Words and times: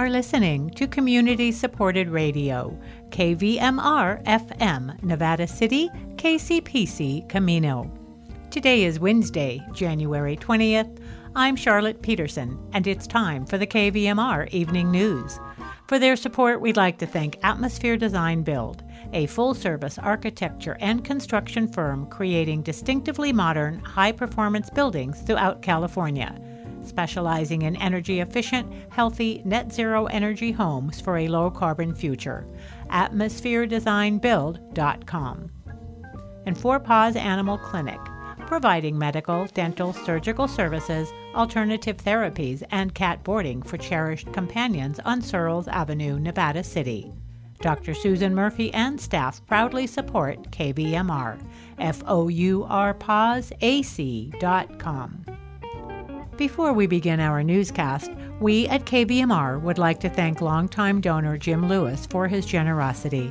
are 0.00 0.08
listening 0.08 0.70
to 0.70 0.86
community 0.86 1.52
supported 1.52 2.08
radio, 2.08 2.74
KVMR 3.10 4.24
FM, 4.24 5.02
Nevada 5.02 5.46
City, 5.46 5.90
KCPC, 6.16 7.28
Camino. 7.28 7.92
Today 8.48 8.84
is 8.84 8.98
Wednesday, 8.98 9.60
January 9.74 10.38
20th. 10.38 11.02
I'm 11.36 11.54
Charlotte 11.54 12.00
Peterson, 12.00 12.58
and 12.72 12.86
it's 12.86 13.06
time 13.06 13.44
for 13.44 13.58
the 13.58 13.66
KVMR 13.66 14.48
Evening 14.54 14.90
News. 14.90 15.38
For 15.86 15.98
their 15.98 16.16
support, 16.16 16.62
we'd 16.62 16.78
like 16.78 16.96
to 17.00 17.06
thank 17.06 17.38
Atmosphere 17.42 17.98
Design 17.98 18.42
Build, 18.42 18.82
a 19.12 19.26
full 19.26 19.52
service 19.52 19.98
architecture 19.98 20.78
and 20.80 21.04
construction 21.04 21.70
firm 21.70 22.06
creating 22.06 22.62
distinctively 22.62 23.34
modern, 23.34 23.80
high 23.80 24.12
performance 24.12 24.70
buildings 24.70 25.20
throughout 25.20 25.60
California 25.60 26.40
specializing 26.90 27.62
in 27.62 27.76
energy 27.76 28.20
efficient, 28.20 28.70
healthy, 28.90 29.40
net 29.46 29.72
zero 29.72 30.04
energy 30.06 30.52
homes 30.52 31.00
for 31.00 31.16
a 31.16 31.28
low 31.28 31.50
carbon 31.50 31.94
future. 31.94 32.46
AtmosphereDesignBuild.com. 32.90 35.50
And 36.46 36.58
Four 36.58 36.80
Paws 36.80 37.16
Animal 37.16 37.56
Clinic, 37.56 37.98
providing 38.46 38.98
medical, 38.98 39.46
dental, 39.54 39.94
surgical 39.94 40.48
services, 40.48 41.10
alternative 41.34 41.96
therapies, 41.96 42.62
and 42.70 42.94
cat 42.94 43.24
boarding 43.24 43.62
for 43.62 43.78
cherished 43.78 44.30
companions 44.32 45.00
on 45.04 45.22
Searls 45.22 45.68
Avenue, 45.68 46.18
Nevada 46.18 46.62
City. 46.62 47.10
Dr. 47.60 47.94
Susan 47.94 48.34
Murphy 48.34 48.72
and 48.72 49.00
staff 49.00 49.44
proudly 49.46 49.86
support 49.86 50.50
KVMR. 50.50 51.40
F 51.78 52.02
O 52.06 52.28
U 52.28 52.66
R 52.68 52.94
Paws 52.94 53.52
AC.com. 53.60 55.24
Before 56.40 56.72
we 56.72 56.86
begin 56.86 57.20
our 57.20 57.42
newscast, 57.42 58.10
we 58.40 58.66
at 58.68 58.86
KVMR 58.86 59.60
would 59.60 59.76
like 59.76 60.00
to 60.00 60.08
thank 60.08 60.40
longtime 60.40 61.02
donor 61.02 61.36
Jim 61.36 61.68
Lewis 61.68 62.06
for 62.06 62.28
his 62.28 62.46
generosity. 62.46 63.30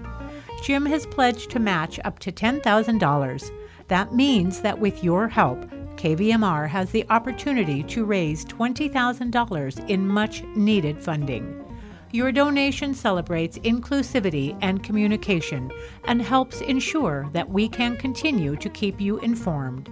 Jim 0.61 0.85
has 0.85 1.07
pledged 1.07 1.49
to 1.49 1.59
match 1.59 1.99
up 2.05 2.19
to 2.19 2.31
$10,000. 2.31 3.51
That 3.87 4.13
means 4.13 4.61
that 4.61 4.77
with 4.77 5.03
your 5.03 5.27
help, 5.27 5.59
KVMR 5.95 6.69
has 6.69 6.91
the 6.91 7.03
opportunity 7.09 7.81
to 7.81 8.05
raise 8.05 8.45
$20,000 8.45 9.89
in 9.89 10.07
much 10.07 10.43
needed 10.55 10.99
funding. 10.99 11.65
Your 12.11 12.31
donation 12.31 12.93
celebrates 12.93 13.57
inclusivity 13.57 14.55
and 14.61 14.83
communication 14.83 15.71
and 16.03 16.21
helps 16.21 16.61
ensure 16.61 17.27
that 17.31 17.49
we 17.49 17.69
can 17.69 17.97
continue 17.97 18.55
to 18.57 18.69
keep 18.69 19.01
you 19.01 19.17
informed. 19.21 19.89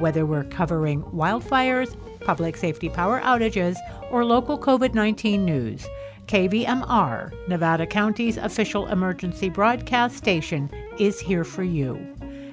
Whether 0.00 0.24
we're 0.24 0.44
covering 0.44 1.02
wildfires, 1.02 1.94
public 2.20 2.56
safety 2.56 2.88
power 2.88 3.20
outages, 3.20 3.76
or 4.10 4.24
local 4.24 4.58
COVID 4.58 4.94
19 4.94 5.44
news, 5.44 5.86
KVMR, 6.26 7.48
Nevada 7.48 7.86
County's 7.86 8.38
official 8.38 8.86
emergency 8.86 9.50
broadcast 9.50 10.16
station, 10.16 10.70
is 10.98 11.20
here 11.20 11.44
for 11.44 11.64
you. 11.64 11.98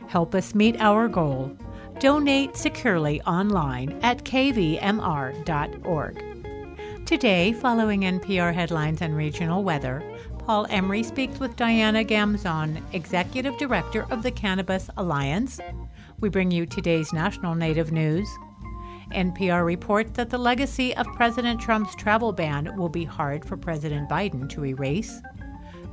Help 0.09 0.35
us 0.35 0.53
meet 0.55 0.75
our 0.81 1.07
goal. 1.07 1.55
Donate 1.99 2.57
securely 2.57 3.21
online 3.21 3.97
at 4.01 4.25
kvmr.org. 4.25 5.45
Today, 7.05 7.53
following 7.53 8.01
NPR 8.01 8.53
headlines 8.53 9.01
and 9.01 9.15
regional 9.15 9.63
weather, 9.63 10.03
Paul 10.39 10.67
Emery 10.69 11.03
speaks 11.03 11.39
with 11.39 11.55
Diana 11.55 12.03
Gamzon, 12.03 12.81
Executive 12.91 13.57
Director 13.57 14.05
of 14.11 14.21
the 14.23 14.31
Cannabis 14.31 14.89
Alliance. 14.97 15.61
We 16.19 16.29
bring 16.29 16.49
you 16.49 16.65
today's 16.65 17.13
national 17.13 17.53
native 17.53 17.91
news. 17.91 18.27
NPR 19.13 19.63
reports 19.63 20.09
that 20.15 20.31
the 20.31 20.37
legacy 20.39 20.95
of 20.95 21.05
President 21.13 21.61
Trump's 21.61 21.93
travel 21.93 22.33
ban 22.33 22.75
will 22.75 22.89
be 22.89 23.03
hard 23.03 23.45
for 23.45 23.55
President 23.55 24.09
Biden 24.09 24.49
to 24.49 24.65
erase. 24.65 25.21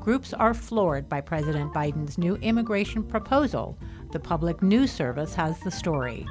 Groups 0.00 0.32
are 0.32 0.54
floored 0.54 1.10
by 1.10 1.20
President 1.20 1.74
Biden's 1.74 2.16
new 2.16 2.36
immigration 2.36 3.02
proposal. 3.02 3.78
The 4.12 4.18
Public 4.18 4.62
News 4.62 4.90
Service 4.90 5.34
has 5.34 5.60
the 5.60 5.70
story. 5.70 6.26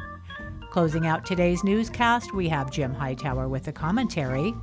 Closing 0.71 1.05
out 1.05 1.23
today's 1.23 1.63
newscast, 1.63 2.33
we 2.33 2.49
have 2.49 2.71
Jim 2.71 2.95
Hightower 2.95 3.47
with 3.47 3.65
the 3.65 3.71
commentary. 3.71 4.55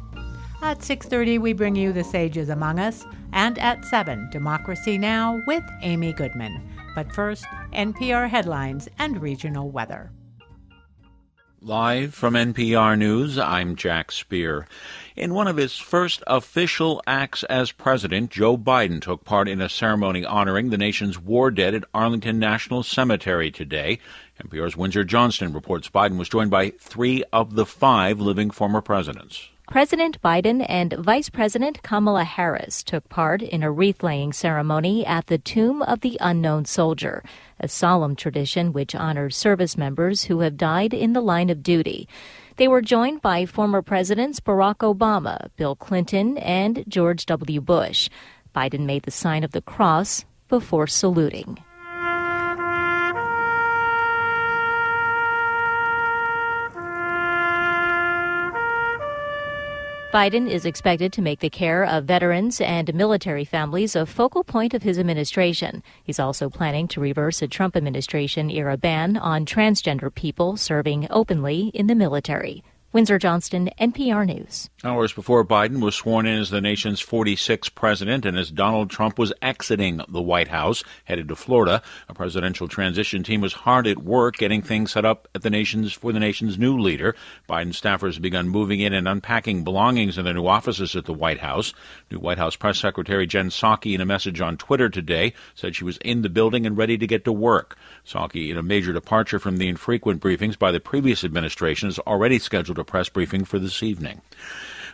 At 0.61 0.83
6:30 0.83 1.39
we 1.39 1.53
bring 1.53 1.77
you 1.77 1.93
The 1.93 2.03
Sages 2.03 2.49
Among 2.49 2.81
Us, 2.81 3.07
and 3.33 3.61
at 3.61 3.85
7 3.85 4.29
Democracy 4.33 4.99
Now 4.99 5.41
with 5.47 5.63
Amy 5.83 6.13
Goodman. 6.13 6.69
But 6.95 7.13
first, 7.13 7.45
NPR 7.73 8.29
headlines 8.29 8.89
and 8.99 9.21
regional 9.23 9.71
weather. 9.71 10.11
Live 11.63 12.15
from 12.15 12.33
NPR 12.33 12.97
News, 12.97 13.37
I'm 13.37 13.77
Jack 13.77 14.13
Speer. 14.13 14.67
In 15.15 15.35
one 15.35 15.47
of 15.47 15.59
his 15.59 15.77
first 15.77 16.23
official 16.27 17.03
acts 17.07 17.43
as 17.45 17.71
president, 17.71 18.31
Joe 18.31 18.57
Biden 18.57 19.03
took 19.03 19.25
part 19.27 19.47
in 19.47 19.61
a 19.61 19.69
ceremony 19.69 20.25
honoring 20.25 20.71
the 20.71 20.79
nation's 20.79 21.19
war 21.19 21.51
dead 21.51 21.75
at 21.75 21.85
Arlington 21.93 22.39
National 22.39 22.83
Cemetery 22.83 23.51
today. 23.51 23.99
NPR's 24.43 24.75
Windsor 24.75 25.05
Johnston 25.05 25.53
reports 25.53 25.91
Biden 25.91 26.17
was 26.17 26.31
joined 26.31 26.51
by 26.51 26.71
three 26.71 27.23
of 27.31 27.55
the 27.57 27.67
five 27.67 28.19
living 28.19 28.51
former 28.51 28.81
presidents. 28.81 29.51
President 29.71 30.21
Biden 30.21 30.67
and 30.69 30.95
Vice 30.95 31.29
President 31.29 31.81
Kamala 31.85 32.25
Harris 32.25 32.83
took 32.83 33.09
part 33.09 33.41
in 33.41 33.63
a 33.63 33.71
wreath 33.71 34.03
laying 34.03 34.33
ceremony 34.33 35.07
at 35.07 35.29
the 35.29 35.39
Tomb 35.39 35.81
of 35.83 36.01
the 36.01 36.19
Unknown 36.21 36.65
Soldier, 36.65 37.23
a 37.61 37.69
solemn 37.69 38.17
tradition 38.17 38.73
which 38.73 38.97
honors 38.97 39.37
service 39.37 39.79
members 39.79 40.25
who 40.25 40.41
have 40.41 40.57
died 40.57 40.93
in 40.93 41.13
the 41.13 41.21
line 41.21 41.51
of 41.51 41.63
duty. 41.63 42.09
They 42.57 42.67
were 42.67 42.83
joined 42.83 43.23
by 43.23 43.47
former 43.47 43.81
Presidents 43.81 44.41
Barack 44.41 44.79
Obama, 44.79 45.51
Bill 45.55 45.77
Clinton, 45.77 46.37
and 46.39 46.83
George 46.89 47.25
W. 47.27 47.61
Bush. 47.61 48.11
Biden 48.53 48.81
made 48.81 49.05
the 49.05 49.13
sign 49.13 49.45
of 49.45 49.53
the 49.53 49.63
cross 49.63 50.25
before 50.49 50.89
saluting. 50.89 51.63
Biden 60.13 60.51
is 60.51 60.67
expected 60.67 61.13
to 61.13 61.23
make 61.23 61.39
the 61.39 61.49
care 61.49 61.85
of 61.85 62.05
veterans 62.05 62.61
and 62.61 62.93
military 62.93 63.45
families 63.45 63.95
a 63.95 64.05
focal 64.05 64.43
point 64.43 64.75
of 64.75 64.83
his 64.83 64.99
administration. 64.99 65.85
He's 66.03 66.19
also 66.19 66.51
planning 66.51 66.89
to 66.89 67.01
reverse 67.01 67.43
a 67.43 67.47
Trump 67.47 67.77
administration 67.77 68.51
era 68.51 68.77
ban 68.77 69.17
on 69.17 69.47
transgender 69.47 70.13
people 70.13 70.57
serving 70.57 71.07
openly 71.11 71.71
in 71.75 71.87
the 71.87 71.95
military. 71.95 72.65
Windsor 72.93 73.21
Johnston, 73.21 73.71
NPR 73.81 74.27
News. 74.27 74.69
Hours 74.83 75.13
before 75.13 75.45
Biden 75.45 75.81
was 75.81 75.95
sworn 75.95 76.27
in 76.27 76.41
as 76.41 76.51
the 76.51 76.61
nation's 76.61 77.01
46th 77.01 77.73
president 77.77 78.27
and 78.27 78.37
as 78.37 78.51
Donald 78.51 78.91
Trump 78.91 79.17
was 79.17 79.33
exiting 79.41 80.01
the 80.09 80.21
White 80.21 80.49
House, 80.49 80.83
headed 81.05 81.29
to 81.29 81.37
Florida, 81.37 81.83
a 82.09 82.15
presidential 82.15 82.67
transition 82.67 83.23
team 83.23 83.41
was 83.41 83.53
hard 83.53 83.87
at 83.87 84.03
work 84.03 84.39
getting 84.39 84.61
things 84.61 84.91
set 84.91 85.05
up 85.05 85.29
at 85.37 85.43
the 85.43 85.51
nation's 85.51 85.93
for 85.93 86.13
the 86.13 86.19
nation's 86.19 86.59
new 86.59 86.77
leader. 86.77 87.15
Biden 87.49 87.69
staffers 87.69 88.15
have 88.15 88.23
begun 88.23 88.49
moving 88.49 88.81
in 88.81 88.93
and 88.93 89.07
unpacking 89.07 89.63
belongings 89.63 90.19
in 90.19 90.25
their 90.25 90.35
new 90.35 90.49
offices 90.49 90.97
at 90.97 91.05
the 91.05 91.15
White 91.15 91.39
House. 91.39 91.73
New 92.11 92.19
White 92.19 92.39
House 92.39 92.57
press 92.57 92.81
secretary 92.81 93.25
Jen 93.25 93.51
Psaki, 93.51 93.95
in 93.95 94.01
a 94.01 94.07
message 94.07 94.41
on 94.41 94.57
Twitter 94.57 94.89
today, 94.89 95.33
said 95.55 95.77
she 95.77 95.85
was 95.85 95.99
in 95.99 96.23
the 96.23 96.29
building 96.29 96.67
and 96.67 96.77
ready 96.77 96.99
to 96.99 97.07
get 97.07 97.25
to 97.25 97.33
work. 97.33 97.79
Psaki, 98.05 98.51
in 98.51 98.57
a 98.57 98.65
major 98.65 98.93
departure 98.93 99.39
from 99.39 99.59
the 99.59 99.69
infrequent 99.69 100.21
briefings 100.21 100.59
by 100.59 100.73
the 100.73 100.81
previous 100.81 101.23
administration, 101.23 101.89
is 101.89 102.01
already 102.01 102.41
scheduled 102.41 102.80
a 102.81 102.85
press 102.85 103.09
briefing 103.09 103.45
for 103.45 103.59
this 103.59 103.83
evening. 103.83 104.21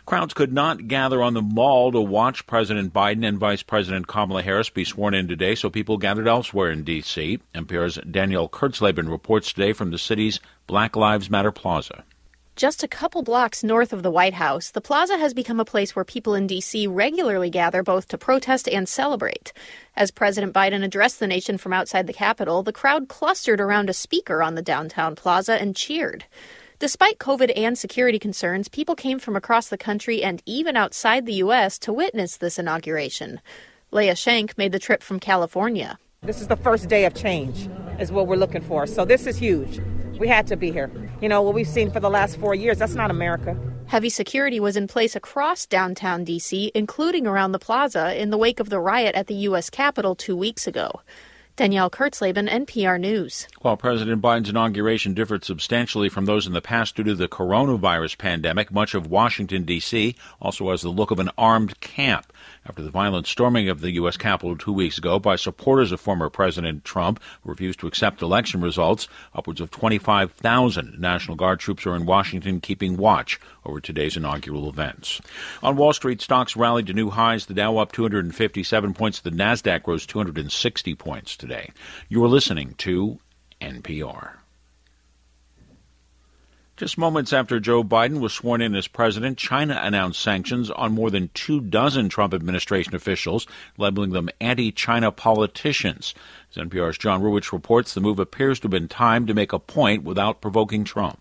Crowds 0.05 0.33
could 0.33 0.53
not 0.53 0.87
gather 0.87 1.21
on 1.21 1.33
the 1.33 1.41
mall 1.41 1.91
to 1.91 1.99
watch 1.99 2.47
President 2.47 2.93
Biden 2.93 3.27
and 3.27 3.37
Vice 3.37 3.61
President 3.61 4.07
Kamala 4.07 4.41
Harris 4.41 4.69
be 4.69 4.85
sworn 4.85 5.13
in 5.13 5.27
today, 5.27 5.53
so 5.53 5.69
people 5.69 5.97
gathered 5.97 6.29
elsewhere 6.29 6.71
in 6.71 6.85
D.C. 6.85 7.39
NPR's 7.53 7.99
Danielle 8.09 8.47
Kurtzleben 8.47 9.09
reports 9.09 9.51
today 9.51 9.73
from 9.73 9.91
the 9.91 9.97
city's 9.97 10.39
Black 10.65 10.95
Lives 10.95 11.29
Matter 11.29 11.51
Plaza. 11.51 12.05
Just 12.55 12.83
a 12.83 12.87
couple 12.87 13.21
blocks 13.21 13.63
north 13.63 13.93
of 13.93 14.01
the 14.01 14.09
White 14.09 14.33
House, 14.33 14.71
the 14.71 14.81
plaza 14.81 15.17
has 15.17 15.33
become 15.33 15.59
a 15.59 15.65
place 15.65 15.95
where 15.95 16.05
people 16.05 16.33
in 16.33 16.47
D.C. 16.47 16.87
regularly 16.87 17.49
gather 17.49 17.83
both 17.83 18.07
to 18.07 18.17
protest 18.17 18.67
and 18.67 18.89
celebrate. 18.89 19.53
As 19.95 20.09
President 20.09 20.53
Biden 20.53 20.83
addressed 20.83 21.19
the 21.19 21.27
nation 21.27 21.57
from 21.57 21.73
outside 21.73 22.07
the 22.07 22.13
Capitol, 22.13 22.63
the 22.63 22.71
crowd 22.71 23.09
clustered 23.09 23.59
around 23.59 23.89
a 23.89 23.93
speaker 23.93 24.41
on 24.41 24.55
the 24.55 24.63
downtown 24.63 25.15
plaza 25.15 25.61
and 25.61 25.75
cheered. 25.75 26.23
Despite 26.79 27.17
COVID 27.17 27.51
and 27.57 27.75
security 27.75 28.19
concerns, 28.19 28.67
people 28.67 28.93
came 28.93 29.17
from 29.17 29.35
across 29.35 29.67
the 29.67 29.79
country 29.79 30.21
and 30.21 30.43
even 30.45 30.77
outside 30.77 31.25
the 31.25 31.33
U.S. 31.45 31.79
to 31.79 31.91
witness 31.91 32.37
this 32.37 32.59
inauguration. 32.59 33.41
Leah 33.89 34.15
Shank 34.15 34.55
made 34.59 34.71
the 34.71 34.77
trip 34.77 35.01
from 35.01 35.19
California. 35.19 35.97
This 36.21 36.39
is 36.39 36.49
the 36.49 36.55
first 36.55 36.87
day 36.87 37.05
of 37.05 37.15
change, 37.15 37.67
is 37.99 38.11
what 38.11 38.27
we're 38.27 38.35
looking 38.35 38.61
for. 38.61 38.85
So 38.85 39.05
this 39.05 39.25
is 39.25 39.37
huge. 39.37 39.81
We 40.19 40.27
had 40.27 40.45
to 40.47 40.55
be 40.55 40.71
here. 40.71 40.91
You 41.19 41.29
know, 41.29 41.41
what 41.41 41.55
we've 41.55 41.67
seen 41.67 41.89
for 41.89 41.99
the 41.99 42.11
last 42.11 42.37
four 42.37 42.53
years, 42.53 42.77
that's 42.77 42.93
not 42.93 43.09
America. 43.09 43.57
Heavy 43.87 44.09
security 44.09 44.59
was 44.59 44.77
in 44.77 44.87
place 44.87 45.15
across 45.15 45.65
downtown 45.65 46.25
D.C., 46.25 46.71
including 46.75 47.25
around 47.25 47.53
the 47.53 47.59
plaza, 47.59 48.15
in 48.21 48.29
the 48.29 48.37
wake 48.37 48.59
of 48.59 48.69
the 48.69 48.79
riot 48.79 49.15
at 49.15 49.25
the 49.25 49.47
U.S. 49.49 49.71
Capitol 49.71 50.13
two 50.13 50.37
weeks 50.37 50.67
ago. 50.67 51.01
Danielle 51.57 51.89
Kurtzleben, 51.89 52.47
NPR 52.47 52.99
News. 52.99 53.47
While 53.61 53.77
President 53.77 54.21
Biden's 54.21 54.49
inauguration 54.49 55.15
differed 55.15 55.43
substantially 55.43 56.07
from 56.07 56.25
those 56.25 56.45
in 56.45 56.53
the 56.53 56.61
past 56.61 56.95
due 56.95 57.03
to 57.05 57.15
the 57.15 57.27
coronavirus 57.27 58.19
pandemic, 58.19 58.71
much 58.71 58.93
of 58.93 59.09
Washington, 59.09 59.63
D.C. 59.63 60.15
also 60.39 60.69
has 60.69 60.83
the 60.83 60.89
look 60.89 61.09
of 61.09 61.17
an 61.17 61.31
armed 61.35 61.79
camp 61.79 62.31
after 62.67 62.83
the 62.83 62.91
violent 62.91 63.27
storming 63.27 63.69
of 63.69 63.81
the 63.81 63.91
U.S. 63.91 64.17
Capitol 64.17 64.57
two 64.57 64.73
weeks 64.73 64.97
ago 64.97 65.19
by 65.19 65.35
supporters 65.35 65.91
of 65.91 65.99
former 65.99 66.29
President 66.29 66.83
Trump 66.83 67.21
who 67.41 67.49
refused 67.49 67.79
to 67.79 67.87
accept 67.87 68.21
election 68.21 68.61
results. 68.61 69.07
Upwards 69.33 69.61
of 69.61 69.71
25,000 69.71 70.99
National 70.99 71.37
Guard 71.37 71.59
troops 71.59 71.85
are 71.85 71.95
in 71.95 72.05
Washington 72.05 72.59
keeping 72.59 72.97
watch 72.97 73.39
over 73.65 73.79
today's 73.79 74.17
inaugural 74.17 74.69
events. 74.69 75.21
On 75.63 75.75
Wall 75.75 75.93
Street, 75.93 76.21
stocks 76.21 76.55
rallied 76.55 76.87
to 76.87 76.93
new 76.93 77.09
highs. 77.09 77.45
The 77.45 77.53
Dow 77.53 77.77
up 77.77 77.91
257 77.91 78.93
points. 78.93 79.19
The 79.19 79.31
Nasdaq 79.31 79.87
rose 79.87 80.05
260 80.05 80.95
points 80.95 81.37
today. 81.37 81.71
You 82.09 82.23
are 82.23 82.29
listening 82.29 82.75
to 82.79 83.19
NPR. 83.61 84.36
Just 86.77 86.95
moments 86.95 87.33
after 87.33 87.59
Joe 87.59 87.83
Biden 87.83 88.19
was 88.19 88.33
sworn 88.33 88.61
in 88.61 88.75
as 88.75 88.87
president, 88.87 89.39
China 89.39 89.79
announced 89.81 90.21
sanctions 90.21 90.69
on 90.69 90.93
more 90.93 91.09
than 91.09 91.31
two 91.33 91.59
dozen 91.59 92.07
Trump 92.07 92.35
administration 92.35 92.93
officials, 92.93 93.47
labeling 93.79 94.11
them 94.11 94.29
anti 94.39 94.71
China 94.71 95.11
politicians. 95.11 96.13
As 96.51 96.63
NPR's 96.63 96.99
John 96.99 97.23
Ruwitch 97.23 97.51
reports, 97.51 97.95
the 97.95 97.99
move 97.99 98.19
appears 98.19 98.59
to 98.59 98.65
have 98.65 98.71
been 98.71 98.87
timed 98.87 99.25
to 99.25 99.33
make 99.33 99.53
a 99.53 99.59
point 99.59 100.03
without 100.03 100.39
provoking 100.39 100.83
Trump. 100.83 101.19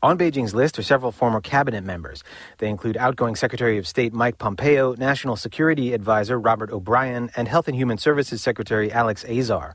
On 0.00 0.16
Beijing's 0.16 0.54
list 0.54 0.78
are 0.78 0.82
several 0.82 1.10
former 1.10 1.40
cabinet 1.40 1.82
members. 1.82 2.22
They 2.58 2.68
include 2.68 2.96
outgoing 2.96 3.34
Secretary 3.34 3.78
of 3.78 3.88
State 3.88 4.12
Mike 4.12 4.38
Pompeo, 4.38 4.94
National 4.94 5.34
Security 5.34 5.92
Advisor 5.92 6.38
Robert 6.38 6.70
O'Brien, 6.70 7.30
and 7.34 7.48
Health 7.48 7.66
and 7.66 7.76
Human 7.76 7.98
Services 7.98 8.42
Secretary 8.42 8.92
Alex 8.92 9.24
Azar. 9.24 9.74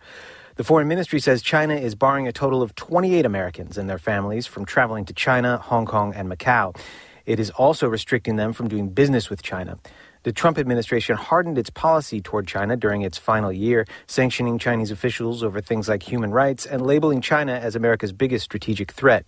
The 0.59 0.65
foreign 0.65 0.89
ministry 0.89 1.21
says 1.21 1.41
China 1.41 1.73
is 1.73 1.95
barring 1.95 2.27
a 2.27 2.33
total 2.33 2.61
of 2.61 2.75
28 2.75 3.25
Americans 3.25 3.77
and 3.77 3.89
their 3.89 3.97
families 3.97 4.45
from 4.45 4.65
traveling 4.65 5.05
to 5.05 5.13
China, 5.13 5.57
Hong 5.57 5.85
Kong, 5.85 6.13
and 6.13 6.29
Macau. 6.29 6.77
It 7.25 7.39
is 7.39 7.49
also 7.51 7.87
restricting 7.87 8.35
them 8.35 8.51
from 8.51 8.67
doing 8.67 8.89
business 8.89 9.29
with 9.29 9.41
China. 9.41 9.79
The 10.23 10.33
Trump 10.33 10.57
administration 10.57 11.15
hardened 11.15 11.57
its 11.57 11.69
policy 11.69 12.19
toward 12.19 12.45
China 12.45 12.75
during 12.75 13.03
its 13.03 13.17
final 13.17 13.53
year, 13.53 13.85
sanctioning 14.05 14.59
Chinese 14.59 14.91
officials 14.91 15.43
over 15.43 15.61
things 15.61 15.87
like 15.87 16.03
human 16.03 16.31
rights 16.31 16.65
and 16.65 16.85
labeling 16.85 17.21
China 17.21 17.53
as 17.53 17.77
America's 17.77 18.11
biggest 18.11 18.43
strategic 18.43 18.91
threat. 18.91 19.25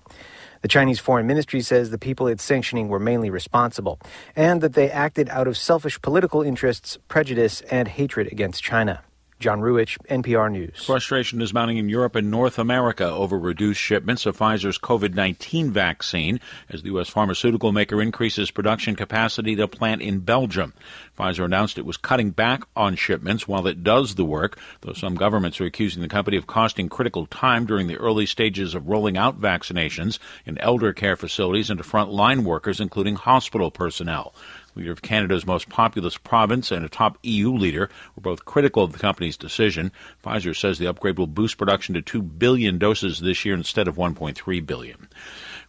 The 0.64 0.68
Chinese 0.68 1.00
Foreign 1.00 1.28
Ministry 1.28 1.62
says 1.62 1.92
the 1.92 1.98
people 1.98 2.28
it's 2.28 2.44
sanctioning 2.44 2.90
were 2.90 3.00
mainly 3.00 3.30
responsible, 3.30 4.02
and 4.36 4.60
that 4.60 4.74
they 4.74 4.92
acted 4.92 5.30
out 5.30 5.48
of 5.48 5.56
selfish 5.56 6.02
political 6.02 6.42
interests, 6.42 6.98
prejudice, 7.08 7.62
and 7.72 7.88
hatred 7.88 8.28
against 8.34 8.62
China. 8.62 9.02
John 9.42 9.60
Ruwitch, 9.60 9.98
NPR 10.08 10.52
News. 10.52 10.86
Frustration 10.86 11.42
is 11.42 11.52
mounting 11.52 11.78
in 11.78 11.90
Europe 11.90 12.16
and 12.16 12.30
North 12.30 12.60
America 12.60 13.06
over 13.06 13.40
reduced 13.40 13.82
shipments 13.82 14.28
of 14.28 14.38
Pfizer's 14.38 14.78
COVID 14.78 15.16
19 15.16 15.72
vaccine 15.72 16.40
as 16.70 16.84
the 16.84 16.90
U.S. 16.90 17.10
pharmaceutical 17.10 17.72
maker 17.72 18.00
increases 18.02 18.52
production 18.52 18.96
capacity 18.96 19.60
a 19.60 19.68
plant 19.68 20.04
in 20.04 20.20
Belgium. 20.20 20.74
Pfizer 21.18 21.44
announced 21.44 21.80
it 21.80 21.86
was 21.88 21.98
cutting 21.98 22.30
back 22.30 22.64
on 22.76 22.96
shipments 22.96 23.48
while 23.48 23.66
it 23.66 23.84
does 23.84 24.14
the 24.14 24.26
work, 24.26 24.60
though 24.82 24.94
some 24.94 25.16
governments 25.16 25.60
are 25.60 25.66
accusing 25.66 26.04
the 26.04 26.08
company 26.08 26.38
of 26.38 26.46
costing 26.46 26.88
critical 26.88 27.26
time 27.26 27.66
during 27.66 27.88
the 27.88 27.98
early 27.98 28.28
stages 28.28 28.76
of 28.76 28.88
rolling 28.88 29.18
out 29.18 29.42
vaccinations 29.42 30.20
in 30.46 30.58
elder 30.60 30.94
care 30.94 31.16
facilities 31.16 31.72
and 31.72 31.80
to 31.80 31.84
frontline 31.84 32.44
workers, 32.44 32.80
including 32.80 33.16
hospital 33.16 33.72
personnel 33.72 34.36
leader 34.76 34.92
of 34.92 35.02
Canada's 35.02 35.46
most 35.46 35.70
populous 35.70 36.18
province 36.18 36.72
and 36.72 36.86
a 36.86 36.90
top 36.90 37.18
EU 37.24 37.52
leader, 37.52 37.90
were 38.16 38.22
both 38.22 38.46
critical 38.46 38.84
of 38.84 38.94
the 38.94 39.00
company's 39.00 39.38
decision. 39.38 39.92
Pfizer 40.24 40.56
says 40.56 40.78
the 40.78 40.88
upgrade 40.88 41.18
will 41.18 41.28
boost 41.28 41.58
production 41.58 41.94
to 41.96 42.02
2 42.02 42.22
billion 42.22 42.78
doses 42.78 43.20
this 43.20 43.46
year 43.46 43.56
instead 43.56 43.88
of 43.88 43.96
1.3 43.96 44.66
billion. 44.66 45.08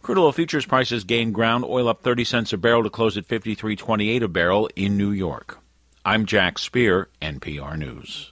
Crude 0.01 0.17
oil 0.17 0.31
futures 0.31 0.65
prices 0.65 1.03
gained 1.03 1.33
ground, 1.33 1.63
oil 1.63 1.87
up 1.87 2.03
30 2.03 2.23
cents 2.23 2.53
a 2.53 2.57
barrel 2.57 2.83
to 2.83 2.89
close 2.89 3.17
at 3.17 3.27
53.28 3.27 4.21
a 4.21 4.27
barrel 4.27 4.69
in 4.75 4.97
New 4.97 5.11
York. 5.11 5.59
I'm 6.05 6.25
Jack 6.25 6.57
Speer, 6.57 7.07
NPR 7.21 7.77
News. 7.77 8.31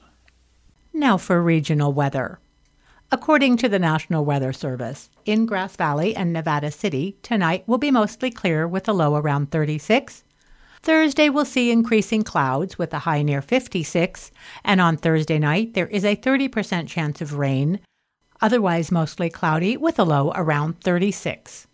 Now 0.93 1.17
for 1.17 1.41
regional 1.41 1.93
weather. 1.93 2.39
According 3.13 3.57
to 3.57 3.69
the 3.69 3.79
National 3.79 4.23
Weather 4.23 4.53
Service, 4.53 5.09
in 5.25 5.45
Grass 5.45 5.75
Valley 5.75 6.15
and 6.15 6.31
Nevada 6.31 6.71
City, 6.71 7.17
tonight 7.21 7.63
will 7.67 7.77
be 7.77 7.91
mostly 7.91 8.31
clear 8.31 8.67
with 8.67 8.87
a 8.87 8.93
low 8.93 9.15
around 9.15 9.51
36. 9.51 10.23
Thursday 10.83 11.29
will 11.29 11.45
see 11.45 11.69
increasing 11.69 12.23
clouds 12.23 12.79
with 12.79 12.91
a 12.91 12.99
high 12.99 13.21
near 13.21 13.43
56, 13.43 14.31
and 14.63 14.81
on 14.81 14.97
Thursday 14.97 15.37
night 15.37 15.75
there 15.75 15.85
is 15.85 16.03
a 16.03 16.15
30% 16.15 16.87
chance 16.87 17.21
of 17.21 17.35
rain, 17.35 17.79
otherwise 18.41 18.91
mostly 18.91 19.29
cloudy 19.29 19.77
with 19.77 19.99
a 19.99 20.03
low 20.03 20.31
around 20.33 20.81
36. 20.81 21.67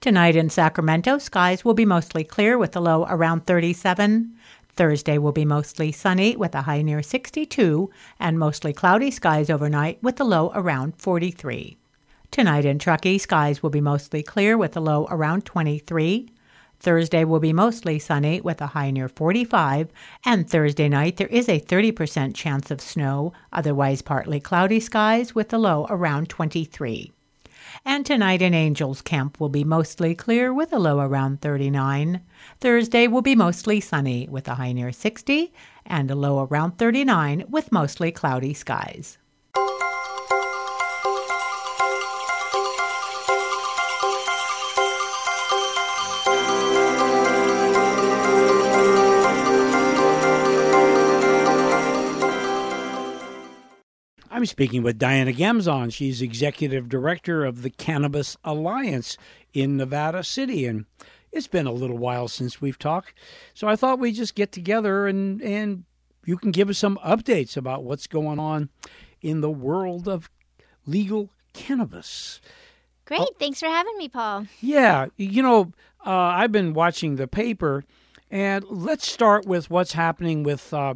Tonight 0.00 0.36
in 0.36 0.48
Sacramento, 0.48 1.18
skies 1.18 1.66
will 1.66 1.74
be 1.74 1.84
mostly 1.84 2.24
clear 2.24 2.56
with 2.56 2.74
a 2.74 2.80
low 2.80 3.04
around 3.10 3.44
37. 3.44 4.34
Thursday 4.74 5.18
will 5.18 5.32
be 5.32 5.44
mostly 5.44 5.92
sunny 5.92 6.34
with 6.34 6.54
a 6.54 6.62
high 6.62 6.80
near 6.80 7.02
62 7.02 7.90
and 8.18 8.38
mostly 8.38 8.72
cloudy 8.72 9.10
skies 9.10 9.50
overnight 9.50 10.02
with 10.02 10.18
a 10.18 10.24
low 10.24 10.50
around 10.54 10.96
43. 10.96 11.76
Tonight 12.30 12.64
in 12.64 12.78
Truckee, 12.78 13.18
skies 13.18 13.62
will 13.62 13.68
be 13.68 13.82
mostly 13.82 14.22
clear 14.22 14.56
with 14.56 14.74
a 14.78 14.80
low 14.80 15.06
around 15.10 15.44
23. 15.44 16.30
Thursday 16.80 17.24
will 17.24 17.40
be 17.40 17.52
mostly 17.52 17.98
sunny 17.98 18.40
with 18.40 18.60
a 18.62 18.68
high 18.68 18.90
near 18.90 19.08
45, 19.08 19.90
and 20.24 20.48
Thursday 20.48 20.88
night 20.88 21.18
there 21.18 21.26
is 21.26 21.48
a 21.48 21.60
30% 21.60 22.34
chance 22.34 22.70
of 22.70 22.80
snow, 22.80 23.34
otherwise 23.52 24.00
partly 24.00 24.40
cloudy 24.40 24.80
skies 24.80 25.34
with 25.34 25.52
a 25.52 25.58
low 25.58 25.86
around 25.90 26.30
23. 26.30 27.12
And 27.84 28.04
tonight 28.04 28.40
in 28.40 28.54
Angels 28.54 29.02
Camp 29.02 29.38
will 29.38 29.50
be 29.50 29.62
mostly 29.62 30.14
clear 30.14 30.52
with 30.52 30.72
a 30.72 30.78
low 30.78 31.00
around 31.00 31.42
39. 31.42 32.22
Thursday 32.60 33.06
will 33.06 33.22
be 33.22 33.36
mostly 33.36 33.80
sunny 33.80 34.26
with 34.30 34.48
a 34.48 34.54
high 34.54 34.72
near 34.72 34.90
60 34.90 35.52
and 35.84 36.10
a 36.10 36.14
low 36.14 36.46
around 36.46 36.78
39 36.78 37.44
with 37.48 37.72
mostly 37.72 38.10
cloudy 38.10 38.54
skies. 38.54 39.18
I'm 54.40 54.46
speaking 54.46 54.82
with 54.82 54.98
Diana 54.98 55.34
Gamzon. 55.34 55.92
She's 55.92 56.22
executive 56.22 56.88
director 56.88 57.44
of 57.44 57.60
the 57.60 57.68
Cannabis 57.68 58.38
Alliance 58.42 59.18
in 59.52 59.76
Nevada 59.76 60.24
City. 60.24 60.64
And 60.64 60.86
it's 61.30 61.46
been 61.46 61.66
a 61.66 61.72
little 61.72 61.98
while 61.98 62.26
since 62.26 62.58
we've 62.58 62.78
talked. 62.78 63.12
So 63.52 63.68
I 63.68 63.76
thought 63.76 63.98
we'd 63.98 64.14
just 64.14 64.34
get 64.34 64.50
together 64.50 65.06
and, 65.06 65.42
and 65.42 65.84
you 66.24 66.38
can 66.38 66.52
give 66.52 66.70
us 66.70 66.78
some 66.78 66.98
updates 67.04 67.54
about 67.54 67.84
what's 67.84 68.06
going 68.06 68.38
on 68.38 68.70
in 69.20 69.42
the 69.42 69.50
world 69.50 70.08
of 70.08 70.30
legal 70.86 71.28
cannabis. 71.52 72.40
Great. 73.04 73.20
Oh, 73.20 73.28
Thanks 73.38 73.60
for 73.60 73.68
having 73.68 73.98
me, 73.98 74.08
Paul. 74.08 74.46
Yeah. 74.62 75.08
You 75.18 75.42
know, 75.42 75.72
uh, 76.06 76.10
I've 76.10 76.50
been 76.50 76.72
watching 76.72 77.16
the 77.16 77.28
paper, 77.28 77.84
and 78.30 78.64
let's 78.70 79.06
start 79.06 79.44
with 79.44 79.68
what's 79.68 79.92
happening 79.92 80.44
with. 80.44 80.72
Uh, 80.72 80.94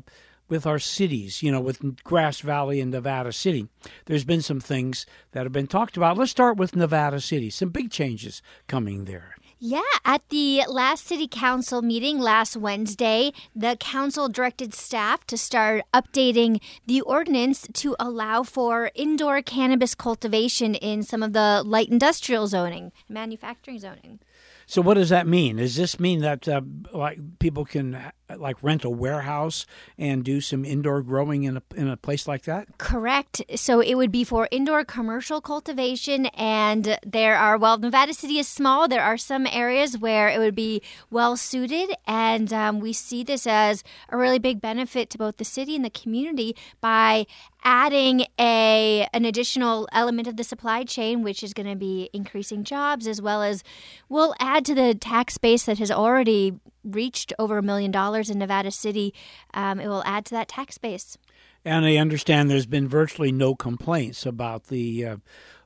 with 0.49 0.67
our 0.67 0.79
cities, 0.79 1.43
you 1.43 1.51
know, 1.51 1.61
with 1.61 2.03
Grass 2.05 2.41
Valley 2.41 2.81
and 2.81 2.91
Nevada 2.91 3.33
City. 3.33 3.69
There's 4.07 4.25
been 4.25 4.43
some 4.43 4.61
things 4.61 5.07
that 5.33 5.45
have 5.45 5.53
been 5.53 5.67
talked 5.67 5.97
about. 5.97 6.19
Let's 6.19 6.31
start 6.31 6.57
with 6.57 6.77
Nevada 6.77 7.21
City. 7.21 7.51
Some 7.51 7.71
big 7.71 7.91
changes 7.91 8.43
coming 8.67 9.05
there. 9.05 9.37
Yeah, 9.67 9.81
at 10.05 10.29
the 10.29 10.65
last 10.69 11.07
city 11.07 11.27
council 11.27 11.81
meeting 11.81 12.19
last 12.19 12.55
Wednesday, 12.55 13.33
the 13.57 13.77
council 13.81 14.29
directed 14.29 14.75
staff 14.75 15.27
to 15.29 15.39
start 15.39 15.85
updating 15.95 16.61
the 16.87 17.01
ordinance 17.01 17.67
to 17.73 17.97
allow 17.99 18.43
for 18.43 18.91
indoor 18.95 19.41
cannabis 19.41 19.95
cultivation 19.95 20.75
in 20.75 21.03
some 21.03 21.23
of 21.23 21.33
the 21.33 21.63
light 21.65 21.89
industrial 21.89 22.47
zoning, 22.47 22.93
manufacturing 23.09 23.79
zoning. 23.79 24.19
So 24.67 24.83
what 24.83 24.95
does 24.95 25.09
that 25.09 25.27
mean? 25.27 25.57
Does 25.57 25.77
this 25.77 25.99
mean 26.01 26.21
that 26.21 26.47
uh, 26.49 26.61
like 26.93 27.19
people 27.39 27.65
can 27.65 28.13
like 28.37 28.57
rent 28.63 28.85
a 28.85 28.91
warehouse 28.91 29.67
and 29.99 30.25
do 30.25 30.41
some 30.41 30.65
indoor 30.65 31.03
growing 31.03 31.45
in 31.45 31.59
a 31.59 31.63
in 31.77 31.89
a 31.89 31.97
place 31.97 32.27
like 32.27 32.43
that? 32.43 32.79
Correct. 32.79 33.43
So 33.55 33.81
it 33.81 33.95
would 33.95 34.13
be 34.13 34.25
for 34.25 34.49
indoor 34.51 34.85
commercial 34.85 35.41
cultivation, 35.41 36.27
and 36.27 36.99
there 37.05 37.37
are 37.37 37.59
well, 37.59 37.79
Nevada 37.79 38.15
City 38.15 38.39
is 38.39 38.49
small. 38.49 38.89
There 38.89 39.03
are 39.03 39.19
some 39.19 39.47
areas 39.47 39.99
where 39.99 40.29
it 40.29 40.39
would 40.39 40.55
be 40.55 40.83
well 41.11 41.37
suited, 41.37 41.95
and 42.07 42.53
um, 42.53 42.81
we 42.81 42.93
see 42.93 43.23
this 43.23 43.47
as 43.47 43.85
a 44.09 44.17
really 44.17 44.39
big 44.39 44.61
benefit 44.61 45.11
to 45.11 45.19
both 45.19 45.37
the 45.37 45.45
city 45.45 45.77
and 45.77 45.85
the 45.85 45.91
community 45.91 46.57
by 46.81 47.27
adding 47.65 48.27
a 48.39 49.09
an 49.13 49.25
additional 49.25 49.89
element 49.93 50.29
of 50.29 50.37
the 50.37 50.45
supply 50.45 50.85
chain, 50.85 51.23
which 51.23 51.43
is 51.43 51.55
going 51.55 51.69
to 51.69 51.77
be 51.77 52.11
increasing 52.13 52.65
jobs 52.65 53.07
as 53.07 53.21
well 53.21 53.43
as 53.43 53.65
will 54.09 54.35
add 54.39 54.65
to 54.65 54.75
the 54.75 54.95
tax 54.95 55.39
base 55.39 55.65
that 55.65 55.79
has 55.79 55.91
already 55.91 56.59
reached 56.85 57.33
over 57.39 57.59
a 57.59 57.63
million 57.63 57.91
dollars 57.91 58.31
in 58.31 58.39
Nevada 58.39 58.71
City, 58.71 59.15
um, 59.55 59.81
it 59.81 59.89
will 59.89 60.03
add 60.05 60.25
to 60.27 60.35
that 60.35 60.49
tax 60.49 60.79
base. 60.79 61.19
And 61.65 61.85
I 61.87 61.97
understand 61.97 62.51
there's 62.51 62.67
been 62.67 62.89
virtually 62.89 63.33
no 63.33 63.55
complaints 63.55 64.27
about 64.27 64.65
the 64.65 65.07
uh, 65.07 65.17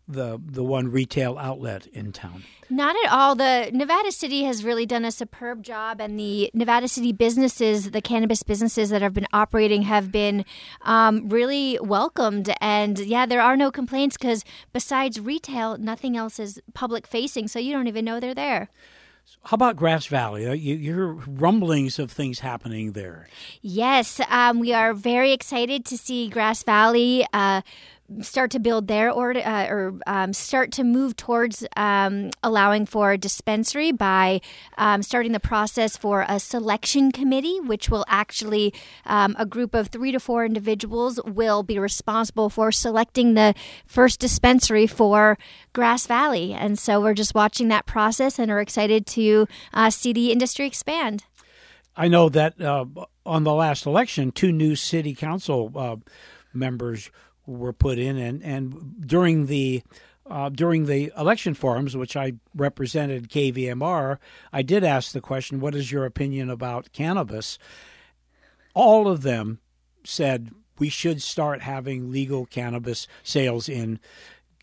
the 0.09 0.41
the 0.45 0.65
one 0.65 0.91
retail 0.91 1.37
outlet 1.39 1.87
in 1.89 2.13
town. 2.13 2.45
Not 2.71 2.97
at 3.05 3.13
all. 3.13 3.35
The 3.35 3.71
Nevada 3.73 4.11
City 4.13 4.45
has 4.45 4.65
really 4.65 4.87
done 4.87 5.05
a 5.05 5.11
superb 5.11 5.63
job, 5.63 6.01
and 6.01 6.19
the 6.19 6.51
Nevada 6.55 6.89
City 6.89 7.13
businesses, 7.13 7.91
the 7.91 8.01
cannabis 8.01 8.43
businesses 8.43 8.91
that 8.91 9.03
have 9.03 9.13
been 9.13 9.27
operating, 9.33 9.83
have 9.83 10.11
been 10.11 10.45
um, 10.83 11.29
really 11.29 11.79
welcomed. 11.83 12.55
And 12.61 12.99
yeah, 12.99 13.27
there 13.27 13.43
are 13.43 13.57
no 13.57 13.71
complaints 13.71 14.17
because 14.17 14.45
besides 14.73 15.21
retail, 15.21 15.77
nothing 15.79 16.17
else 16.17 16.39
is 16.39 16.61
public 16.75 17.07
facing, 17.07 17.49
so 17.49 17.59
you 17.59 17.73
don't 17.73 17.89
even 17.89 18.05
know 18.05 18.19
they're 18.21 18.35
there. 18.35 18.69
How 19.45 19.55
about 19.55 19.77
Grass 19.77 20.07
Valley? 20.07 20.47
Uh, 20.47 20.53
you, 20.53 20.77
hear 20.77 21.07
rumblings 21.07 21.99
of 21.99 22.11
things 22.11 22.41
happening 22.41 22.93
there. 22.93 23.29
Yes, 23.63 24.21
um, 24.29 24.59
we 24.59 24.73
are 24.75 24.93
very 24.93 25.33
excited 25.33 25.85
to 25.87 25.97
see 25.97 26.29
Grass 26.29 26.63
Valley. 26.63 27.27
Uh, 27.33 27.63
start 28.21 28.51
to 28.51 28.59
build 28.59 28.89
there 28.89 29.11
or 29.11 29.37
uh, 29.37 29.67
or 29.69 29.99
um, 30.07 30.33
start 30.33 30.73
to 30.73 30.85
move 30.85 31.17
towards 31.17 31.67
um, 31.77 32.31
allowing 32.43 32.87
for 32.87 33.13
a 33.13 33.19
dispensary 33.19 33.93
by 33.93 34.41
um, 34.79 35.03
starting 35.03 35.33
the 35.33 35.41
process 35.41 35.97
for 35.97 36.25
a 36.29 36.41
selection 36.41 37.13
committee, 37.13 37.61
which 37.61 37.91
will 37.91 38.05
actually 38.09 38.73
um, 39.05 39.37
a 39.39 39.45
group 39.45 39.75
of 39.75 39.89
three 39.89 40.13
to 40.13 40.21
four 40.21 40.45
individuals 40.45 41.21
will 41.25 41.63
be 41.63 41.79
responsible 41.79 42.49
for 42.49 42.73
selecting 42.73 43.35
the 43.35 43.55
first 43.87 44.21
dispensary 44.21 44.87
for 44.87 45.39
Grass 45.73 46.07
Valley, 46.07 46.55
and 46.55 46.79
so 46.79 47.01
we're 47.01 47.15
just 47.15 47.35
watching 47.35 47.69
that 47.69 47.87
process 47.87 48.39
and 48.39 48.51
are 48.51 48.61
excited 48.61 49.07
to 49.07 49.47
uh, 49.75 49.91
see 49.91 50.13
the 50.13 50.33
industry 50.33 50.67
expand. 50.67 51.25
I 51.97 52.09
know 52.09 52.29
that 52.29 52.61
uh, 52.61 52.87
on 53.27 53.45
the 53.45 53.53
last 53.53 53.85
election, 53.85 54.31
two 54.31 54.53
new 54.53 54.77
city 54.77 55.15
council 55.15 55.73
uh, 55.75 55.97
members 56.55 57.11
were 57.49 57.73
put 57.73 57.99
in, 57.99 58.17
and 58.17 58.43
and 58.43 59.07
during 59.07 59.47
the 59.47 59.83
uh, 60.31 60.49
during 60.51 60.87
the 60.87 61.11
election 61.17 61.55
forums, 61.55 61.97
which 61.97 62.17
I 62.17 62.35
represented 62.55 63.31
KVMR, 63.31 64.19
I 64.53 64.63
did 64.63 64.85
ask 64.85 65.13
the 65.13 65.21
question, 65.21 65.61
"What 65.61 65.75
is 65.75 65.91
your 65.91 66.05
opinion 66.05 66.51
about 66.51 66.93
cannabis?" 66.93 67.59
All 68.75 69.09
of 69.09 69.23
them 69.23 69.61
said 70.05 70.51
we 70.79 70.89
should 70.89 71.23
start 71.23 71.63
having 71.63 72.13
legal 72.13 72.47
cannabis 72.47 73.09
sales 73.23 73.69
in 73.69 73.99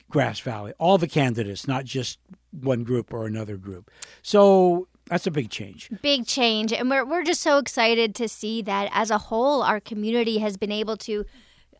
Grass 0.09 0.39
Valley. 0.39 0.73
All 0.77 0.97
the 0.97 1.07
candidates, 1.07 1.67
not 1.67 1.83
just 1.83 2.19
one 2.51 2.83
group 2.83 3.13
or 3.13 3.25
another 3.25 3.57
group. 3.57 3.91
So 4.21 4.87
that's 5.07 5.27
a 5.27 5.31
big 5.31 5.49
change. 5.49 5.89
Big 6.01 6.25
change. 6.25 6.71
And 6.71 6.89
we're, 6.89 7.05
we're 7.05 7.23
just 7.23 7.41
so 7.41 7.57
excited 7.57 8.15
to 8.15 8.27
see 8.27 8.61
that 8.61 8.89
as 8.93 9.11
a 9.11 9.17
whole, 9.17 9.61
our 9.61 9.79
community 9.79 10.37
has 10.39 10.57
been 10.57 10.71
able 10.71 10.97
to 10.97 11.25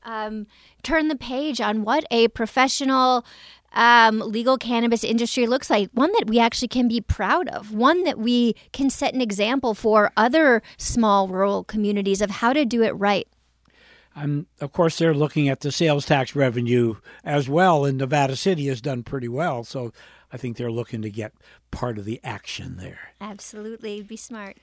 um, 0.05 0.47
turn 0.83 1.07
the 1.09 1.15
page 1.15 1.59
on 1.59 1.83
what 1.83 2.05
a 2.11 2.29
professional 2.29 3.25
um, 3.73 4.19
legal 4.19 4.57
cannabis 4.57 5.03
industry 5.03 5.47
looks 5.47 5.69
like. 5.69 5.89
One 5.93 6.11
that 6.13 6.27
we 6.27 6.39
actually 6.39 6.69
can 6.69 6.87
be 6.87 7.01
proud 7.01 7.49
of. 7.49 7.73
One 7.73 8.03
that 8.05 8.17
we 8.17 8.55
can 8.71 8.89
set 8.89 9.13
an 9.13 9.21
example 9.21 9.73
for 9.73 10.11
other 10.15 10.61
small 10.77 11.27
rural 11.27 11.63
communities 11.63 12.21
of 12.21 12.29
how 12.29 12.53
to 12.53 12.63
do 12.63 12.83
it 12.83 12.91
right. 12.91 13.27
Of 14.61 14.71
course, 14.71 14.97
they're 14.97 15.13
looking 15.13 15.49
at 15.49 15.59
the 15.59 15.73
sales 15.73 16.05
tax 16.05 16.35
revenue 16.35 16.95
as 17.25 17.49
well, 17.49 17.83
and 17.83 17.97
Nevada 17.97 18.37
City 18.37 18.67
has 18.67 18.79
done 18.79 19.03
pretty 19.03 19.27
well. 19.27 19.65
So 19.65 19.91
I 20.31 20.37
think 20.37 20.55
they're 20.55 20.71
looking 20.71 21.01
to 21.01 21.09
get 21.09 21.33
part 21.71 21.97
of 21.97 22.05
the 22.05 22.21
action 22.23 22.77
there. 22.77 23.11
Absolutely. 23.19 24.01
Be 24.01 24.15
smart. 24.15 24.57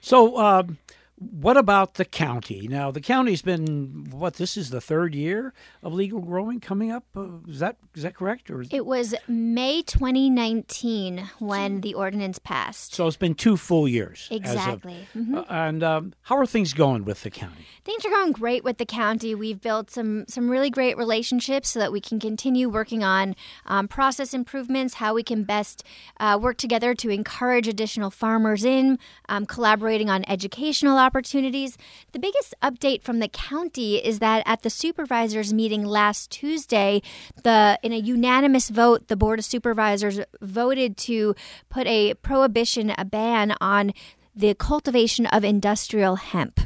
So, 0.00 0.36
um, 0.38 0.78
what 1.20 1.58
about 1.58 1.94
the 1.94 2.06
county? 2.06 2.66
Now, 2.66 2.90
the 2.90 3.00
county's 3.00 3.42
been 3.42 4.06
what? 4.10 4.34
This 4.34 4.56
is 4.56 4.70
the 4.70 4.80
third 4.80 5.14
year 5.14 5.52
of 5.82 5.92
legal 5.92 6.20
growing 6.20 6.60
coming 6.60 6.90
up. 6.90 7.04
Uh, 7.14 7.40
is 7.46 7.58
that 7.58 7.76
is 7.94 8.04
that 8.04 8.14
correct? 8.14 8.50
Or 8.50 8.64
it 8.70 8.86
was 8.86 9.14
May 9.28 9.82
2019 9.82 11.28
when 11.38 11.82
the 11.82 11.92
ordinance 11.92 12.38
passed. 12.38 12.94
So 12.94 13.06
it's 13.06 13.18
been 13.18 13.34
two 13.34 13.58
full 13.58 13.86
years. 13.86 14.28
Exactly. 14.30 15.06
Of, 15.14 15.20
mm-hmm. 15.20 15.34
uh, 15.34 15.44
and 15.50 15.82
um, 15.82 16.14
how 16.22 16.38
are 16.38 16.46
things 16.46 16.72
going 16.72 17.04
with 17.04 17.22
the 17.22 17.30
county? 17.30 17.66
Things 17.84 18.02
are 18.06 18.10
going 18.10 18.32
great 18.32 18.64
with 18.64 18.78
the 18.78 18.86
county. 18.86 19.34
We've 19.34 19.60
built 19.60 19.90
some 19.90 20.24
some 20.26 20.48
really 20.48 20.70
great 20.70 20.96
relationships 20.96 21.68
so 21.68 21.80
that 21.80 21.92
we 21.92 22.00
can 22.00 22.18
continue 22.18 22.70
working 22.70 23.04
on 23.04 23.36
um, 23.66 23.88
process 23.88 24.32
improvements, 24.32 24.94
how 24.94 25.12
we 25.12 25.22
can 25.22 25.44
best 25.44 25.84
uh, 26.18 26.38
work 26.40 26.56
together 26.56 26.94
to 26.94 27.10
encourage 27.10 27.68
additional 27.68 28.10
farmers 28.10 28.64
in, 28.64 28.98
um, 29.28 29.44
collaborating 29.44 30.08
on 30.08 30.24
educational 30.26 30.96
opportunities 30.96 31.09
opportunities. 31.10 31.76
The 32.12 32.20
biggest 32.20 32.54
update 32.62 33.02
from 33.02 33.18
the 33.18 33.26
county 33.26 33.96
is 33.96 34.20
that 34.20 34.44
at 34.46 34.62
the 34.62 34.70
supervisors 34.70 35.52
meeting 35.52 35.84
last 35.84 36.30
Tuesday, 36.30 37.02
the 37.42 37.80
in 37.82 37.92
a 37.92 37.96
unanimous 37.96 38.68
vote, 38.68 39.08
the 39.08 39.16
board 39.16 39.40
of 39.40 39.44
supervisors 39.44 40.20
voted 40.40 40.96
to 41.08 41.34
put 41.68 41.88
a 41.88 42.14
prohibition, 42.14 42.94
a 42.96 43.04
ban 43.04 43.56
on 43.60 43.92
the 44.36 44.54
cultivation 44.54 45.26
of 45.26 45.42
industrial 45.42 46.14
hemp. 46.14 46.60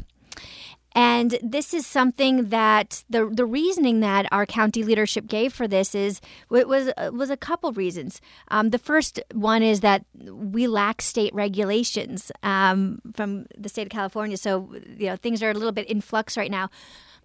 And 0.95 1.37
this 1.43 1.73
is 1.73 1.85
something 1.85 2.45
that 2.49 3.03
the 3.09 3.25
the 3.25 3.45
reasoning 3.45 3.99
that 3.99 4.27
our 4.31 4.45
county 4.45 4.81
leadership 4.81 5.27
gave 5.27 5.53
for 5.53 5.67
this 5.67 5.93
is 5.93 6.21
it 6.49 6.69
was 6.69 6.89
was 7.11 7.29
a 7.29 7.35
couple 7.35 7.73
reasons. 7.73 8.21
Um, 8.47 8.69
the 8.69 8.79
first 8.79 9.19
one 9.33 9.61
is 9.61 9.81
that 9.81 10.05
we 10.31 10.67
lack 10.67 11.01
state 11.01 11.33
regulations 11.35 12.31
um, 12.43 13.01
from 13.13 13.45
the 13.57 13.67
state 13.67 13.83
of 13.83 13.89
California, 13.89 14.37
so 14.37 14.69
you 14.97 15.07
know 15.07 15.17
things 15.17 15.43
are 15.43 15.51
a 15.51 15.53
little 15.53 15.73
bit 15.73 15.87
in 15.89 15.99
flux 15.99 16.37
right 16.37 16.51
now. 16.51 16.69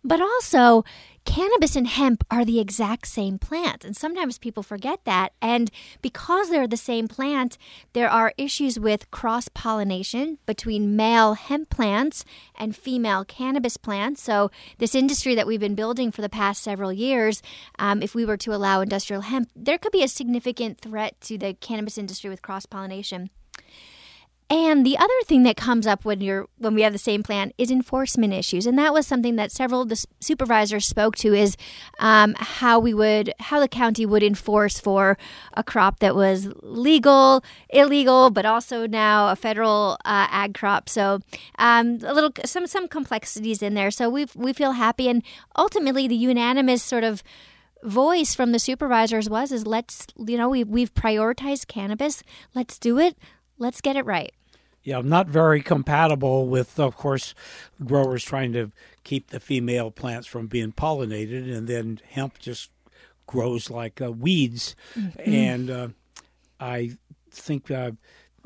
But 0.03 0.21
also, 0.21 0.85
cannabis 1.25 1.77
and 1.77 1.87
hemp 1.87 2.25
are 2.31 2.45
the 2.45 2.59
exact 2.59 3.07
same 3.07 3.39
plant. 3.39 3.85
And 3.85 3.95
sometimes 3.97 4.39
people 4.39 4.63
forget 4.63 5.01
that. 5.05 5.33
And 5.43 5.71
because 6.01 6.49
they're 6.49 6.67
the 6.67 6.77
same 6.77 7.07
plant, 7.07 7.59
there 7.93 8.09
are 8.09 8.33
issues 8.39 8.81
with 8.81 9.11
cross 9.11 9.49
pollination 9.49 10.39
between 10.47 10.97
male 10.97 11.35
hemp 11.35 11.69
plants 11.69 12.25
and 12.55 12.75
female 12.75 13.25
cannabis 13.25 13.77
plants. 13.77 14.23
So, 14.23 14.51
this 14.79 14.95
industry 14.95 15.35
that 15.35 15.47
we've 15.47 15.61
been 15.61 15.75
building 15.75 16.11
for 16.11 16.23
the 16.23 16.29
past 16.29 16.63
several 16.63 16.93
years, 16.93 17.43
um, 17.79 18.03
if 18.03 18.15
we 18.15 18.25
were 18.25 18.39
to 18.39 18.55
allow 18.55 18.81
industrial 18.81 19.23
hemp, 19.23 19.51
there 19.55 19.79
could 19.79 19.93
be 19.93 20.03
a 20.03 20.09
significant 20.09 20.81
threat 20.81 21.21
to 21.23 21.37
the 21.37 21.55
cannabis 21.55 21.99
industry 21.99 22.31
with 22.31 22.43
cross 22.43 22.65
pollination. 22.67 23.31
And 24.53 24.85
the 24.85 24.99
other 24.99 25.15
thing 25.27 25.45
that 25.45 25.57
comes 25.57 25.87
up 25.87 26.05
when 26.05 26.21
you're 26.21 26.49
when 26.59 26.75
we 26.75 26.83
have 26.83 26.93
the 26.93 26.99
same 26.99 27.23
plan 27.23 27.53
is 27.57 27.71
enforcement 27.71 28.33
issues, 28.33 28.67
and 28.67 28.77
that 28.79 28.93
was 28.93 29.07
something 29.07 29.37
that 29.37 29.53
several 29.53 29.83
of 29.83 29.91
the 29.91 30.05
supervisors 30.19 30.87
spoke 30.87 31.15
to 31.19 31.33
is 31.33 31.57
um, 32.01 32.35
how 32.37 32.81
we 32.81 32.93
would 32.93 33.33
how 33.39 33.61
the 33.61 33.69
county 33.69 34.05
would 34.05 34.25
enforce 34.25 34.81
for 34.81 35.17
a 35.55 35.63
crop 35.63 36.01
that 36.01 36.17
was 36.17 36.49
legal, 36.63 37.45
illegal, 37.69 38.31
but 38.31 38.45
also 38.45 38.89
now 38.89 39.29
a 39.31 39.37
federal 39.37 39.97
uh, 40.05 40.27
ag 40.31 40.55
crop. 40.55 40.89
So 40.89 41.21
um, 41.61 42.01
a 42.03 42.13
little 42.13 42.33
some 42.45 42.67
some 42.67 42.89
complexities 42.89 43.63
in 43.63 43.75
there. 43.75 43.93
So 43.93 44.11
we 44.11 44.27
we 44.35 44.53
feel 44.53 44.73
happy, 44.73 45.09
and 45.09 45.23
ultimately 45.57 46.09
the 46.09 46.17
unanimous 46.17 46.83
sort 46.83 47.05
of 47.05 47.23
voice 47.85 48.35
from 48.35 48.51
the 48.51 48.59
supervisors 48.59 49.31
was 49.31 49.53
is 49.53 49.65
let's 49.65 50.09
you 50.19 50.37
know 50.37 50.49
we 50.49 50.65
we've 50.65 50.93
prioritized 50.93 51.69
cannabis. 51.69 52.25
Let's 52.53 52.81
do 52.81 52.99
it. 52.99 53.17
Let's 53.57 53.81
get 53.81 53.95
it 53.95 54.05
right 54.05 54.33
yeah, 54.83 55.01
not 55.03 55.27
very 55.27 55.61
compatible 55.61 56.47
with, 56.47 56.81
of 56.81 56.97
course, 56.97 57.35
growers 57.85 58.25
trying 58.25 58.53
to 58.55 58.73
keep 59.05 59.29
the 59.29 59.41
female 59.41 59.91
plants 59.91 60.27
from 60.27 60.47
being 60.47 60.73
pollinated, 60.73 61.55
and 61.55 61.69
then 61.69 62.01
hemp 62.11 62.39
just 62.39 62.71
grows 63.27 63.71
like 63.71 64.01
uh, 64.01 64.11
weeds. 64.11 64.75
Mm-hmm. 64.95 65.33
And 65.33 65.71
uh, 65.71 65.89
I 66.59 66.97
think 67.31 67.71
uh, 67.71 67.93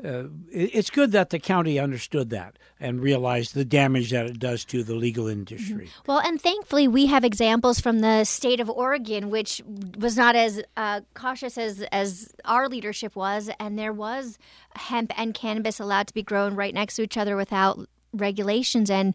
uh, 0.05 0.27
it's 0.51 0.89
good 0.89 1.11
that 1.11 1.29
the 1.29 1.39
county 1.39 1.79
understood 1.79 2.29
that 2.29 2.57
and 2.79 3.01
realized 3.01 3.53
the 3.53 3.65
damage 3.65 4.11
that 4.11 4.25
it 4.25 4.39
does 4.39 4.63
to 4.65 4.83
the 4.83 4.93
legal 4.93 5.27
industry. 5.27 5.85
Mm-hmm. 5.85 6.01
Well, 6.11 6.19
and 6.19 6.39
thankfully, 6.39 6.87
we 6.87 7.07
have 7.07 7.23
examples 7.23 7.79
from 7.79 7.99
the 7.99 8.23
state 8.23 8.59
of 8.59 8.69
Oregon, 8.69 9.29
which 9.29 9.61
was 9.97 10.17
not 10.17 10.35
as 10.35 10.61
uh, 10.77 11.01
cautious 11.13 11.57
as 11.57 11.81
as 11.91 12.33
our 12.45 12.69
leadership 12.69 13.15
was, 13.15 13.49
and 13.59 13.77
there 13.79 13.93
was 13.93 14.37
hemp 14.75 15.11
and 15.17 15.33
cannabis 15.33 15.79
allowed 15.79 16.07
to 16.07 16.13
be 16.13 16.23
grown 16.23 16.55
right 16.55 16.73
next 16.73 16.95
to 16.95 17.01
each 17.01 17.17
other 17.17 17.35
without 17.35 17.79
regulations 18.13 18.89
and 18.89 19.13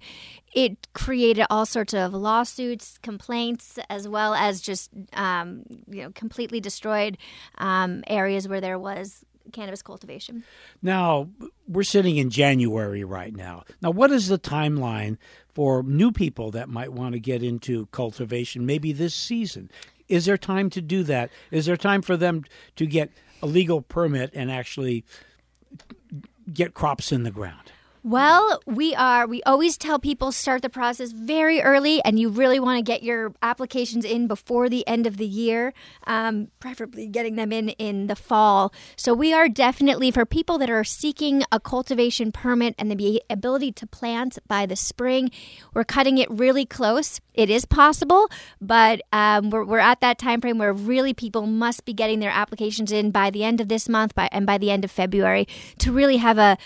it 0.52 0.86
created 0.92 1.46
all 1.48 1.64
sorts 1.64 1.94
of 1.94 2.12
lawsuits 2.12 2.98
complaints 2.98 3.78
as 3.88 4.06
well 4.06 4.34
as 4.34 4.60
just 4.60 4.90
um, 5.14 5.62
you 5.88 6.02
know 6.02 6.10
completely 6.10 6.60
destroyed 6.60 7.16
um, 7.58 8.04
areas 8.06 8.46
where 8.46 8.60
there 8.60 8.78
was 8.78 9.24
cannabis 9.50 9.82
cultivation. 9.82 10.44
Now, 10.82 11.28
we're 11.68 11.82
sitting 11.82 12.16
in 12.16 12.30
January 12.30 13.04
right 13.04 13.34
now. 13.34 13.64
Now, 13.82 13.90
what 13.90 14.10
is 14.10 14.28
the 14.28 14.38
timeline 14.38 15.16
for 15.52 15.82
new 15.82 16.12
people 16.12 16.50
that 16.52 16.68
might 16.68 16.92
want 16.92 17.12
to 17.14 17.20
get 17.20 17.42
into 17.42 17.86
cultivation 17.86 18.66
maybe 18.66 18.92
this 18.92 19.14
season? 19.14 19.70
Is 20.08 20.24
there 20.24 20.38
time 20.38 20.70
to 20.70 20.80
do 20.80 21.02
that? 21.04 21.30
Is 21.50 21.66
there 21.66 21.76
time 21.76 22.02
for 22.02 22.16
them 22.16 22.44
to 22.76 22.86
get 22.86 23.10
a 23.42 23.46
legal 23.46 23.80
permit 23.80 24.30
and 24.34 24.50
actually 24.50 25.04
get 26.52 26.74
crops 26.74 27.12
in 27.12 27.22
the 27.22 27.30
ground? 27.30 27.72
Well, 28.02 28.62
we 28.64 28.94
are. 28.94 29.26
We 29.26 29.42
always 29.42 29.76
tell 29.76 29.98
people 29.98 30.32
start 30.32 30.62
the 30.62 30.70
process 30.70 31.12
very 31.12 31.60
early, 31.60 32.02
and 32.02 32.18
you 32.18 32.30
really 32.30 32.58
want 32.58 32.78
to 32.78 32.82
get 32.82 33.02
your 33.02 33.34
applications 33.42 34.06
in 34.06 34.26
before 34.26 34.70
the 34.70 34.88
end 34.88 35.06
of 35.06 35.18
the 35.18 35.26
year, 35.26 35.74
um, 36.06 36.48
preferably 36.60 37.06
getting 37.06 37.36
them 37.36 37.52
in 37.52 37.68
in 37.70 38.06
the 38.06 38.16
fall. 38.16 38.72
So 38.96 39.12
we 39.12 39.34
are 39.34 39.50
definitely 39.50 40.10
for 40.10 40.24
people 40.24 40.56
that 40.58 40.70
are 40.70 40.82
seeking 40.82 41.42
a 41.52 41.60
cultivation 41.60 42.32
permit 42.32 42.74
and 42.78 42.90
the 42.90 43.22
ability 43.28 43.72
to 43.72 43.86
plant 43.86 44.38
by 44.48 44.64
the 44.64 44.76
spring. 44.76 45.30
We're 45.74 45.84
cutting 45.84 46.16
it 46.16 46.30
really 46.30 46.64
close. 46.64 47.20
It 47.34 47.50
is 47.50 47.66
possible, 47.66 48.30
but 48.62 49.02
um, 49.12 49.50
we're, 49.50 49.64
we're 49.64 49.78
at 49.78 50.00
that 50.00 50.18
time 50.18 50.40
frame 50.40 50.56
where 50.56 50.72
really 50.72 51.12
people 51.12 51.46
must 51.46 51.84
be 51.84 51.92
getting 51.92 52.18
their 52.20 52.30
applications 52.30 52.92
in 52.92 53.10
by 53.10 53.28
the 53.28 53.44
end 53.44 53.60
of 53.60 53.68
this 53.68 53.90
month, 53.90 54.14
by 54.14 54.30
and 54.32 54.46
by 54.46 54.56
the 54.56 54.70
end 54.70 54.86
of 54.86 54.90
February 54.90 55.46
to 55.78 55.92
really 55.92 56.16
have 56.16 56.38
a 56.38 56.56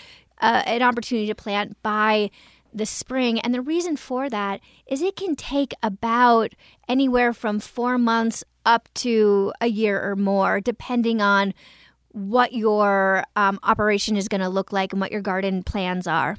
uh, 0.41 0.63
an 0.65 0.81
opportunity 0.81 1.27
to 1.27 1.35
plant 1.35 1.81
by 1.83 2.29
the 2.73 2.85
spring. 2.85 3.39
And 3.39 3.53
the 3.53 3.61
reason 3.61 3.95
for 3.95 4.29
that 4.29 4.59
is 4.87 5.01
it 5.01 5.15
can 5.15 5.35
take 5.35 5.73
about 5.81 6.53
anywhere 6.87 7.33
from 7.33 7.59
four 7.59 7.97
months 7.97 8.43
up 8.65 8.89
to 8.95 9.53
a 9.61 9.67
year 9.67 10.01
or 10.03 10.15
more, 10.15 10.59
depending 10.59 11.21
on 11.21 11.53
what 12.11 12.53
your 12.53 13.23
um, 13.35 13.59
operation 13.63 14.17
is 14.17 14.27
going 14.27 14.41
to 14.41 14.49
look 14.49 14.71
like 14.71 14.93
and 14.93 14.99
what 14.99 15.11
your 15.11 15.21
garden 15.21 15.63
plans 15.63 16.07
are. 16.07 16.37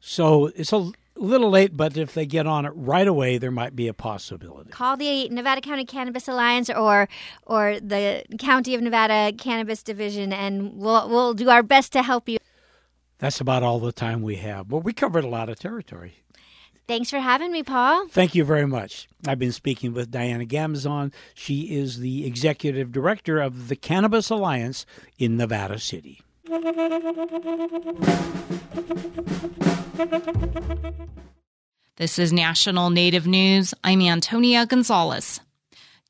So 0.00 0.46
it's 0.56 0.72
a 0.72 0.92
little 1.16 1.50
late, 1.50 1.76
but 1.76 1.96
if 1.96 2.14
they 2.14 2.26
get 2.26 2.46
on 2.46 2.66
it 2.66 2.72
right 2.74 3.06
away, 3.06 3.38
there 3.38 3.50
might 3.50 3.76
be 3.76 3.88
a 3.88 3.94
possibility. 3.94 4.70
Call 4.70 4.96
the 4.96 5.28
Nevada 5.28 5.60
County 5.60 5.84
Cannabis 5.84 6.28
Alliance 6.28 6.68
or 6.68 7.08
or 7.46 7.78
the 7.80 8.24
County 8.38 8.74
of 8.74 8.82
Nevada 8.82 9.32
Cannabis 9.36 9.82
Division, 9.82 10.32
and 10.32 10.74
we'll 10.76 11.08
we'll 11.08 11.34
do 11.34 11.48
our 11.48 11.62
best 11.62 11.92
to 11.92 12.02
help 12.02 12.28
you. 12.28 12.38
That's 13.24 13.40
about 13.40 13.62
all 13.62 13.78
the 13.78 13.90
time 13.90 14.20
we 14.20 14.36
have, 14.36 14.68
but 14.68 14.84
we 14.84 14.92
covered 14.92 15.24
a 15.24 15.28
lot 15.28 15.48
of 15.48 15.58
territory. 15.58 16.16
Thanks 16.86 17.08
for 17.08 17.20
having 17.20 17.52
me, 17.52 17.62
Paul. 17.62 18.06
Thank 18.08 18.34
you 18.34 18.44
very 18.44 18.66
much. 18.66 19.08
I've 19.26 19.38
been 19.38 19.50
speaking 19.50 19.94
with 19.94 20.10
Diana 20.10 20.44
Gamzon. 20.44 21.10
She 21.32 21.74
is 21.74 22.00
the 22.00 22.26
executive 22.26 22.92
director 22.92 23.40
of 23.40 23.68
the 23.68 23.76
Cannabis 23.76 24.28
Alliance 24.28 24.84
in 25.18 25.38
Nevada 25.38 25.78
City. 25.78 26.20
This 31.96 32.18
is 32.18 32.30
National 32.30 32.90
Native 32.90 33.26
News. 33.26 33.72
I'm 33.82 34.02
Antonia 34.02 34.66
Gonzalez. 34.66 35.40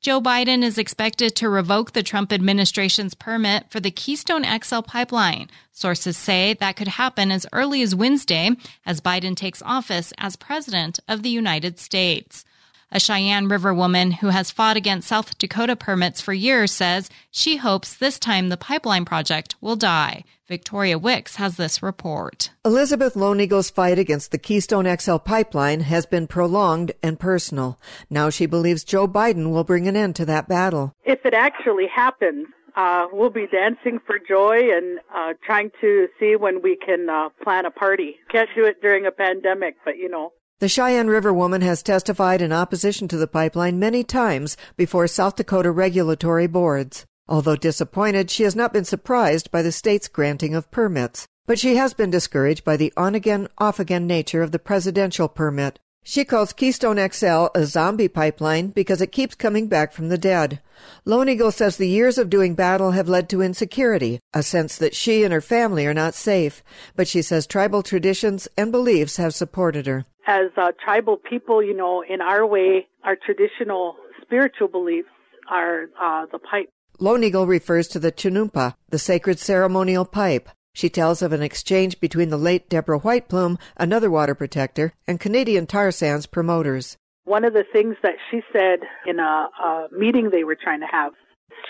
Joe 0.01 0.21
Biden 0.21 0.63
is 0.63 0.77
expected 0.77 1.35
to 1.35 1.49
revoke 1.49 1.93
the 1.93 2.03
Trump 2.03 2.31
administration's 2.31 3.15
permit 3.15 3.71
for 3.71 3.79
the 3.79 3.89
Keystone 3.89 4.45
XL 4.61 4.81
pipeline. 4.81 5.49
Sources 5.71 6.15
say 6.15 6.53
that 6.59 6.75
could 6.75 6.87
happen 6.89 7.31
as 7.31 7.47
early 7.51 7.81
as 7.81 7.95
Wednesday 7.95 8.51
as 8.85 9.01
Biden 9.01 9.35
takes 9.35 9.63
office 9.63 10.13
as 10.17 10.35
president 10.35 10.99
of 11.07 11.23
the 11.23 11.29
United 11.29 11.79
States. 11.79 12.45
A 12.91 12.99
Cheyenne 12.99 13.47
River 13.47 13.73
woman 13.73 14.11
who 14.11 14.29
has 14.29 14.51
fought 14.51 14.77
against 14.77 15.07
South 15.07 15.37
Dakota 15.37 15.75
permits 15.75 16.21
for 16.21 16.33
years 16.33 16.71
says 16.71 17.09
she 17.31 17.57
hopes 17.57 17.95
this 17.95 18.19
time 18.19 18.49
the 18.49 18.57
pipeline 18.57 19.05
project 19.05 19.55
will 19.59 19.75
die. 19.75 20.23
Victoria 20.47 20.99
Wicks 20.99 21.37
has 21.37 21.57
this 21.57 21.81
report. 21.81 22.51
Elizabeth 22.63 23.15
Lone 23.15 23.41
Eagle's 23.41 23.71
fight 23.71 23.97
against 23.97 24.31
the 24.31 24.37
Keystone 24.37 24.85
XL 24.97 25.17
pipeline 25.17 25.79
has 25.81 26.05
been 26.05 26.27
prolonged 26.27 26.91
and 27.01 27.19
personal. 27.19 27.79
Now 28.09 28.29
she 28.29 28.45
believes 28.45 28.83
Joe 28.83 29.07
Biden 29.07 29.51
will 29.51 29.63
bring 29.63 29.87
an 29.87 29.97
end 29.97 30.15
to 30.17 30.25
that 30.25 30.47
battle. 30.47 30.93
If 31.03 31.25
it 31.25 31.33
actually 31.33 31.87
happens, 31.87 32.45
uh, 32.75 33.07
we'll 33.11 33.31
be 33.31 33.47
dancing 33.47 33.99
for 34.05 34.19
joy 34.19 34.59
and 34.71 34.99
uh, 35.13 35.33
trying 35.43 35.71
to 35.81 36.07
see 36.19 36.35
when 36.35 36.61
we 36.61 36.77
can 36.77 37.09
uh, 37.09 37.29
plan 37.43 37.65
a 37.65 37.71
party. 37.71 38.17
Can't 38.29 38.49
do 38.55 38.65
it 38.65 38.81
during 38.81 39.07
a 39.07 39.11
pandemic, 39.11 39.75
but 39.83 39.97
you 39.97 40.09
know. 40.09 40.31
The 40.65 40.69
Cheyenne 40.69 41.09
River 41.09 41.31
woman 41.31 41.61
has 41.61 41.83
testified 41.83 42.41
in 42.41 42.51
opposition 42.51 43.07
to 43.09 43.17
the 43.17 43.27
pipeline 43.27 43.77
many 43.77 44.03
times 44.03 44.57
before 44.75 45.05
South 45.05 45.35
Dakota 45.35 45.69
regulatory 45.69 46.47
boards. 46.47 47.05
Although 47.27 47.55
disappointed, 47.55 48.31
she 48.31 48.41
has 48.41 48.55
not 48.55 48.73
been 48.73 48.83
surprised 48.83 49.51
by 49.51 49.61
the 49.61 49.71
state's 49.71 50.07
granting 50.07 50.55
of 50.55 50.71
permits. 50.71 51.27
But 51.45 51.59
she 51.59 51.75
has 51.75 51.93
been 51.93 52.09
discouraged 52.09 52.63
by 52.63 52.77
the 52.77 52.91
on 52.97 53.13
again, 53.13 53.47
off 53.59 53.79
again 53.79 54.07
nature 54.07 54.41
of 54.41 54.51
the 54.51 54.57
presidential 54.57 55.27
permit. 55.27 55.77
She 56.07 56.23
calls 56.23 56.53
Keystone 56.53 56.99
XL 57.11 57.47
a 57.55 57.65
zombie 57.65 58.07
pipeline 58.07 58.67
because 58.67 59.01
it 59.01 59.11
keeps 59.11 59.33
coming 59.33 59.67
back 59.67 59.91
from 59.91 60.09
the 60.09 60.19
dead. 60.19 60.61
Lone 61.03 61.27
Eagle 61.27 61.51
says 61.51 61.77
the 61.77 61.87
years 61.87 62.19
of 62.19 62.29
doing 62.29 62.53
battle 62.53 62.91
have 62.91 63.09
led 63.09 63.27
to 63.29 63.41
insecurity, 63.41 64.19
a 64.31 64.43
sense 64.43 64.77
that 64.77 64.93
she 64.93 65.23
and 65.23 65.33
her 65.33 65.41
family 65.41 65.87
are 65.87 65.95
not 65.95 66.13
safe. 66.13 66.63
But 66.95 67.07
she 67.07 67.23
says 67.23 67.47
tribal 67.47 67.81
traditions 67.81 68.47
and 68.55 68.71
beliefs 68.71 69.17
have 69.17 69.33
supported 69.33 69.87
her. 69.87 70.05
As 70.27 70.51
uh, 70.55 70.73
tribal 70.83 71.17
people, 71.17 71.63
you 71.63 71.75
know, 71.75 72.03
in 72.07 72.21
our 72.21 72.45
way, 72.45 72.87
our 73.03 73.15
traditional 73.15 73.95
spiritual 74.21 74.67
beliefs 74.67 75.09
are 75.49 75.85
uh, 75.99 76.27
the 76.31 76.37
pipe 76.37 76.69
Lone 76.99 77.23
Eagle 77.25 77.45
refers 77.45 77.87
to 77.89 77.99
the 77.99 78.11
Chanunpa, 78.11 78.75
the 78.89 78.99
sacred 78.99 79.37
ceremonial 79.39 80.05
pipe. 80.05 80.49
She 80.75 80.89
tells 80.89 81.21
of 81.21 81.31
an 81.31 81.41
exchange 81.41 82.01
between 82.01 82.29
the 82.29 82.37
late 82.37 82.67
Deborah 82.67 82.99
White 82.99 83.29
Plume, 83.29 83.57
another 83.77 84.11
water 84.11 84.35
protector, 84.35 84.91
and 85.07 85.21
Canadian 85.21 85.67
tar 85.67 85.89
sands 85.89 86.25
promoters. 86.25 86.97
One 87.23 87.45
of 87.45 87.53
the 87.53 87.63
things 87.71 87.95
that 88.03 88.15
she 88.29 88.41
said 88.51 88.79
in 89.07 89.19
a, 89.19 89.23
a 89.23 89.87
meeting 89.97 90.29
they 90.29 90.43
were 90.43 90.57
trying 90.61 90.81
to 90.81 90.87
have, 90.91 91.13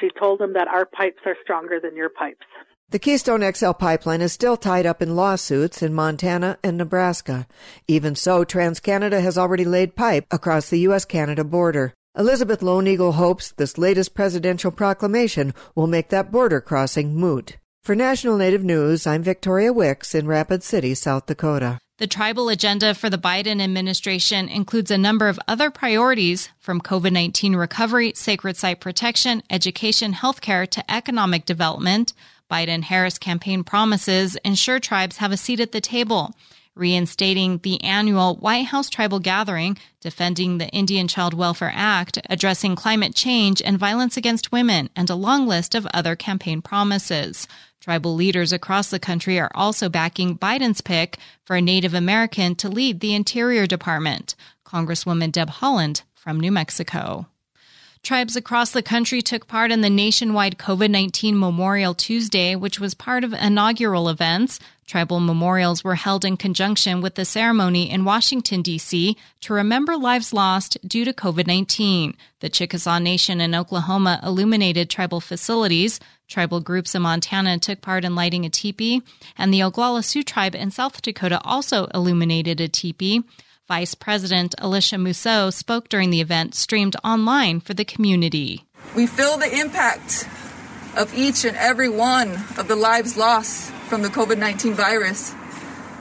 she 0.01 0.09
told 0.19 0.39
them 0.39 0.53
that 0.53 0.67
our 0.67 0.87
pipes 0.87 1.21
are 1.27 1.37
stronger 1.43 1.79
than 1.79 1.95
your 1.95 2.09
pipes. 2.09 2.47
The 2.89 2.97
Keystone 2.97 3.43
XL 3.53 3.73
pipeline 3.73 4.21
is 4.21 4.33
still 4.33 4.57
tied 4.57 4.87
up 4.87 5.03
in 5.03 5.15
lawsuits 5.15 5.83
in 5.83 5.93
Montana 5.93 6.57
and 6.63 6.75
Nebraska. 6.75 7.45
Even 7.87 8.15
so, 8.15 8.43
TransCanada 8.43 9.21
has 9.21 9.37
already 9.37 9.65
laid 9.65 9.95
pipe 9.95 10.25
across 10.31 10.69
the 10.69 10.79
U.S. 10.79 11.05
Canada 11.05 11.43
border. 11.43 11.93
Elizabeth 12.17 12.63
Lone 12.63 12.87
Eagle 12.87 13.11
hopes 13.11 13.51
this 13.51 13.77
latest 13.77 14.15
presidential 14.15 14.71
proclamation 14.71 15.53
will 15.75 15.87
make 15.87 16.09
that 16.09 16.31
border 16.31 16.59
crossing 16.59 17.15
moot. 17.15 17.57
For 17.85 17.93
National 17.93 18.35
Native 18.35 18.63
News, 18.63 19.05
I'm 19.05 19.21
Victoria 19.21 19.71
Wicks 19.71 20.15
in 20.15 20.25
Rapid 20.25 20.63
City, 20.63 20.95
South 20.95 21.27
Dakota. 21.27 21.77
The 21.99 22.07
tribal 22.07 22.49
agenda 22.49 22.95
for 22.95 23.11
the 23.11 23.17
Biden 23.19 23.61
administration 23.61 24.49
includes 24.49 24.89
a 24.89 24.97
number 24.97 25.27
of 25.27 25.39
other 25.47 25.69
priorities 25.69 26.49
from 26.57 26.81
COVID 26.81 27.11
19 27.11 27.55
recovery, 27.55 28.11
sacred 28.15 28.57
site 28.57 28.79
protection, 28.79 29.43
education, 29.51 30.13
healthcare 30.13 30.67
to 30.67 30.91
economic 30.91 31.45
development. 31.45 32.13
Biden 32.49 32.81
Harris 32.81 33.19
campaign 33.19 33.63
promises 33.63 34.35
ensure 34.37 34.79
tribes 34.79 35.17
have 35.17 35.31
a 35.31 35.37
seat 35.37 35.59
at 35.59 35.71
the 35.71 35.79
table 35.79 36.33
reinstating 36.75 37.59
the 37.59 37.81
annual 37.83 38.35
White 38.35 38.65
House 38.65 38.89
Tribal 38.89 39.19
Gathering, 39.19 39.77
defending 40.01 40.57
the 40.57 40.67
Indian 40.69 41.07
Child 41.07 41.33
Welfare 41.33 41.71
Act, 41.73 42.19
addressing 42.29 42.75
climate 42.75 43.15
change 43.15 43.61
and 43.61 43.79
violence 43.79 44.17
against 44.17 44.51
women, 44.51 44.89
and 44.95 45.09
a 45.09 45.15
long 45.15 45.47
list 45.47 45.73
of 45.73 45.87
other 45.93 46.15
campaign 46.15 46.61
promises. 46.61 47.47
Tribal 47.79 48.15
leaders 48.15 48.51
across 48.51 48.89
the 48.89 48.99
country 48.99 49.39
are 49.39 49.51
also 49.55 49.89
backing 49.89 50.37
Biden's 50.37 50.81
pick 50.81 51.17
for 51.43 51.55
a 51.55 51.61
Native 51.61 51.93
American 51.93 52.55
to 52.55 52.69
lead 52.69 52.99
the 52.99 53.13
Interior 53.13 53.65
Department. 53.65 54.35
Congresswoman 54.65 55.31
Deb 55.31 55.49
Haaland 55.49 56.01
from 56.13 56.39
New 56.39 56.51
Mexico. 56.51 57.27
Tribes 58.05 58.35
across 58.35 58.69
the 58.69 58.83
country 58.83 59.23
took 59.23 59.47
part 59.47 59.71
in 59.71 59.81
the 59.81 59.89
nationwide 59.89 60.59
COVID 60.59 60.91
19 60.91 61.39
Memorial 61.39 61.95
Tuesday, 61.95 62.55
which 62.55 62.79
was 62.79 62.93
part 62.93 63.23
of 63.23 63.33
inaugural 63.33 64.09
events. 64.09 64.59
Tribal 64.87 65.19
memorials 65.19 65.83
were 65.83 65.95
held 65.95 66.23
in 66.23 66.37
conjunction 66.37 67.01
with 67.01 67.15
the 67.15 67.25
ceremony 67.25 67.89
in 67.89 68.05
Washington, 68.05 68.61
D.C. 68.61 69.17
to 69.41 69.53
remember 69.53 69.97
lives 69.97 70.31
lost 70.31 70.77
due 70.87 71.03
to 71.05 71.11
COVID 71.11 71.47
19. 71.47 72.15
The 72.39 72.49
Chickasaw 72.49 72.99
Nation 72.99 73.41
in 73.41 73.55
Oklahoma 73.55 74.19
illuminated 74.21 74.89
tribal 74.89 75.19
facilities. 75.19 75.99
Tribal 76.27 76.59
groups 76.59 76.93
in 76.93 77.01
Montana 77.01 77.57
took 77.57 77.81
part 77.81 78.05
in 78.05 78.13
lighting 78.13 78.45
a 78.45 78.49
teepee, 78.49 79.01
and 79.35 79.51
the 79.51 79.61
Oglala 79.61 80.03
Sioux 80.03 80.23
tribe 80.23 80.53
in 80.53 80.69
South 80.69 81.01
Dakota 81.01 81.41
also 81.43 81.85
illuminated 81.87 82.61
a 82.61 82.67
teepee. 82.67 83.23
Vice 83.67 83.95
President 83.95 84.53
Alicia 84.59 84.99
Mousseau 84.99 85.49
spoke 85.49 85.89
during 85.89 86.11
the 86.11 86.21
event 86.21 86.53
streamed 86.53 86.95
online 87.03 87.59
for 87.59 87.73
the 87.73 87.85
community. 87.85 88.65
We 88.95 89.07
feel 89.07 89.37
the 89.37 89.59
impact 89.59 90.27
of 90.95 91.11
each 91.15 91.43
and 91.43 91.57
every 91.57 91.89
one 91.89 92.33
of 92.57 92.67
the 92.67 92.75
lives 92.75 93.17
lost 93.17 93.71
from 93.87 94.01
the 94.01 94.09
COVID 94.09 94.37
19 94.37 94.73
virus 94.73 95.33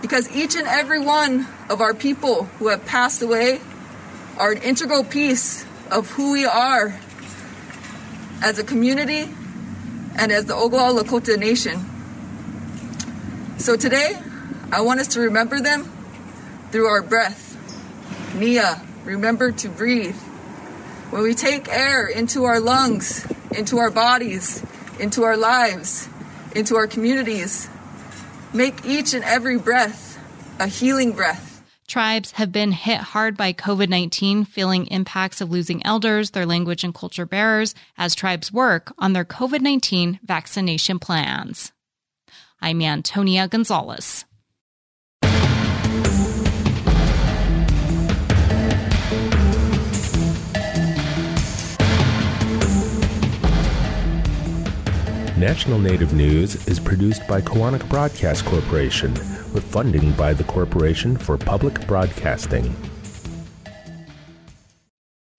because 0.05 0.31
each 0.37 0.55
and 0.55 0.67
every 0.67 0.99
one 0.99 1.47
of 1.71 1.81
our 1.81 1.95
people 1.95 2.45
who 2.59 2.69
have 2.69 2.85
passed 2.85 3.23
away 3.23 3.59
are 4.37 4.53
an 4.53 4.63
integral 4.63 5.03
piece 5.03 5.65
of 5.91 6.11
who 6.11 6.33
we 6.33 6.45
are 6.45 6.99
as 8.43 8.59
a 8.59 8.65
community 8.65 9.29
and 10.19 10.31
as 10.31 10.45
the 10.45 10.53
Oglala 10.53 11.01
Lakota 11.01 11.39
Nation. 11.39 11.81
So 13.59 13.77
today, 13.77 14.21
I 14.71 14.83
want 14.83 15.01
us 15.01 15.09
to 15.15 15.21
remember 15.21 15.59
them 15.59 15.91
through 16.71 16.87
our 16.87 17.01
breath. 17.01 17.57
Nia, 18.35 18.83
remember 19.05 19.53
to 19.53 19.69
breathe. 19.71 20.17
When 21.11 21.23
we 21.23 21.33
take 21.33 21.69
air 21.69 22.07
into 22.07 22.45
our 22.45 22.61
lungs, 22.61 23.27
into 23.53 23.79
our 23.79 23.91
bodies, 23.91 24.63
into 25.01 25.23
our 25.23 25.39
lives, 25.39 26.09
into 26.55 26.77
our 26.77 26.87
communities, 26.87 27.71
make 28.55 28.85
each 28.87 29.15
and 29.15 29.25
every 29.25 29.59
breath 29.59 30.19
a 30.61 30.67
healing 30.67 31.13
breath. 31.13 31.63
Tribes 31.87 32.33
have 32.33 32.51
been 32.51 32.73
hit 32.73 32.99
hard 32.99 33.37
by 33.37 33.53
COVID 33.53 33.89
19, 33.89 34.45
feeling 34.45 34.87
impacts 34.87 35.41
of 35.41 35.51
losing 35.51 35.85
elders, 35.85 36.31
their 36.31 36.47
language 36.47 36.83
and 36.83 36.95
culture 36.95 37.27
bearers, 37.27 37.75
as 37.99 38.15
tribes 38.15 38.53
work 38.53 38.93
on 38.99 39.13
their 39.13 39.25
COVID 39.25 39.61
19 39.61 40.21
vaccination 40.25 40.99
plans. 40.99 41.73
I'm 42.61 42.81
Antonia 42.81 43.47
Gonzalez. 43.49 44.25
National 55.37 55.81
Native 55.81 56.13
News 56.13 56.65
is 56.69 56.79
produced 56.79 57.27
by 57.27 57.41
Koahnic 57.41 57.89
Broadcast 57.89 58.45
Corporation 58.45 59.13
with 59.53 59.65
funding 59.65 60.13
by 60.13 60.33
the 60.33 60.45
Corporation 60.45 61.17
for 61.17 61.37
Public 61.37 61.85
Broadcasting. 61.89 62.73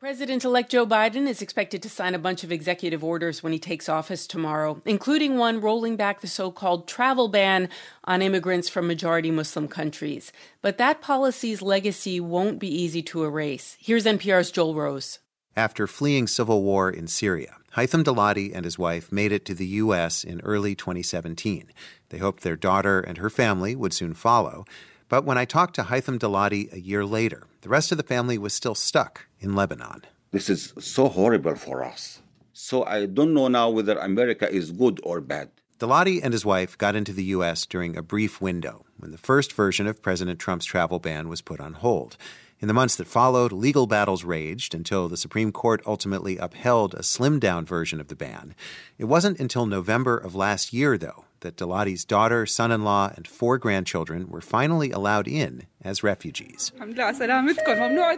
President 0.01 0.43
elect 0.43 0.69
Joe 0.69 0.85
Biden 0.85 1.29
is 1.29 1.41
expected 1.41 1.81
to 1.81 1.89
sign 1.89 2.13
a 2.13 2.19
bunch 2.19 2.43
of 2.43 2.51
executive 2.51 3.05
orders 3.05 3.41
when 3.41 3.53
he 3.53 3.57
takes 3.57 3.87
office 3.87 4.27
tomorrow, 4.27 4.81
including 4.85 5.37
one 5.37 5.61
rolling 5.61 5.95
back 5.95 6.19
the 6.19 6.27
so 6.27 6.51
called 6.51 6.89
travel 6.89 7.29
ban 7.29 7.69
on 8.03 8.21
immigrants 8.21 8.67
from 8.67 8.87
majority 8.87 9.31
Muslim 9.31 9.69
countries. 9.69 10.33
But 10.61 10.77
that 10.77 10.99
policy's 10.99 11.61
legacy 11.61 12.19
won't 12.19 12.59
be 12.59 12.67
easy 12.67 13.01
to 13.03 13.23
erase. 13.23 13.77
Here's 13.79 14.03
NPR's 14.03 14.51
Joel 14.51 14.75
Rose. 14.75 15.19
After 15.55 15.87
fleeing 15.87 16.27
civil 16.27 16.63
war 16.63 16.89
in 16.89 17.07
Syria, 17.07 17.55
Haitham 17.75 18.05
Dalati 18.05 18.55
and 18.55 18.63
his 18.63 18.79
wife 18.79 19.11
made 19.11 19.33
it 19.33 19.43
to 19.45 19.53
the 19.53 19.65
U.S. 19.83 20.23
in 20.23 20.39
early 20.41 20.75
2017. 20.75 21.73
They 22.07 22.17
hoped 22.19 22.41
their 22.41 22.55
daughter 22.55 23.01
and 23.01 23.17
her 23.17 23.29
family 23.29 23.75
would 23.75 23.91
soon 23.91 24.13
follow. 24.13 24.63
But 25.09 25.25
when 25.25 25.37
I 25.37 25.43
talked 25.43 25.75
to 25.75 25.83
Haitham 25.83 26.17
Dalati 26.17 26.71
a 26.71 26.79
year 26.79 27.03
later, 27.05 27.47
the 27.61 27.69
rest 27.69 27.91
of 27.91 27.97
the 27.97 28.03
family 28.03 28.37
was 28.37 28.53
still 28.53 28.75
stuck 28.75 29.27
in 29.41 29.55
Lebanon. 29.55 30.05
This 30.31 30.49
is 30.49 30.73
so 30.79 31.09
horrible 31.09 31.55
for 31.55 31.83
us. 31.83 32.21
So 32.53 32.85
I 32.85 33.07
don't 33.07 33.33
know 33.33 33.49
now 33.49 33.69
whether 33.69 33.97
America 33.97 34.49
is 34.49 34.71
good 34.71 35.01
or 35.03 35.19
bad. 35.19 35.49
Dalati 35.77 36.21
and 36.23 36.31
his 36.31 36.45
wife 36.45 36.77
got 36.77 36.95
into 36.95 37.11
the 37.11 37.25
U.S. 37.35 37.65
during 37.65 37.97
a 37.97 38.01
brief 38.01 38.39
window 38.39 38.85
when 38.95 39.11
the 39.11 39.17
first 39.17 39.51
version 39.51 39.85
of 39.85 40.01
President 40.01 40.39
Trump's 40.39 40.63
travel 40.63 40.99
ban 40.99 41.27
was 41.27 41.41
put 41.41 41.59
on 41.59 41.73
hold. 41.73 42.15
In 42.61 42.69
the 42.69 42.73
months 42.73 42.95
that 42.95 43.07
followed, 43.07 43.51
legal 43.51 43.85
battles 43.85 44.23
raged 44.23 44.73
until 44.73 45.09
the 45.09 45.17
Supreme 45.17 45.51
Court 45.51 45.81
ultimately 45.85 46.37
upheld 46.37 46.93
a 46.93 47.03
slimmed 47.03 47.41
down 47.41 47.65
version 47.65 47.99
of 47.99 48.07
the 48.07 48.15
ban. 48.15 48.55
It 48.97 49.05
wasn't 49.05 49.41
until 49.41 49.65
November 49.65 50.17
of 50.17 50.35
last 50.35 50.71
year, 50.71 50.97
though, 50.97 51.25
that 51.41 51.57
Dalati's 51.57 52.05
daughter, 52.05 52.45
son 52.45 52.71
in 52.71 52.85
law, 52.85 53.11
and 53.13 53.27
four 53.27 53.57
grandchildren 53.57 54.29
were 54.29 54.39
finally 54.39 54.91
allowed 54.91 55.27
in 55.27 55.65
as 55.81 56.01
refugees. 56.01 56.71
The 56.79 58.13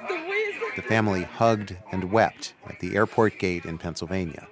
family 0.88 1.23
hugged 1.23 1.78
and 1.91 2.12
wept 2.12 2.54
at 2.69 2.80
the 2.80 2.95
airport 2.95 3.39
gate 3.39 3.65
in 3.65 3.80
Pennsylvania. 3.80 4.47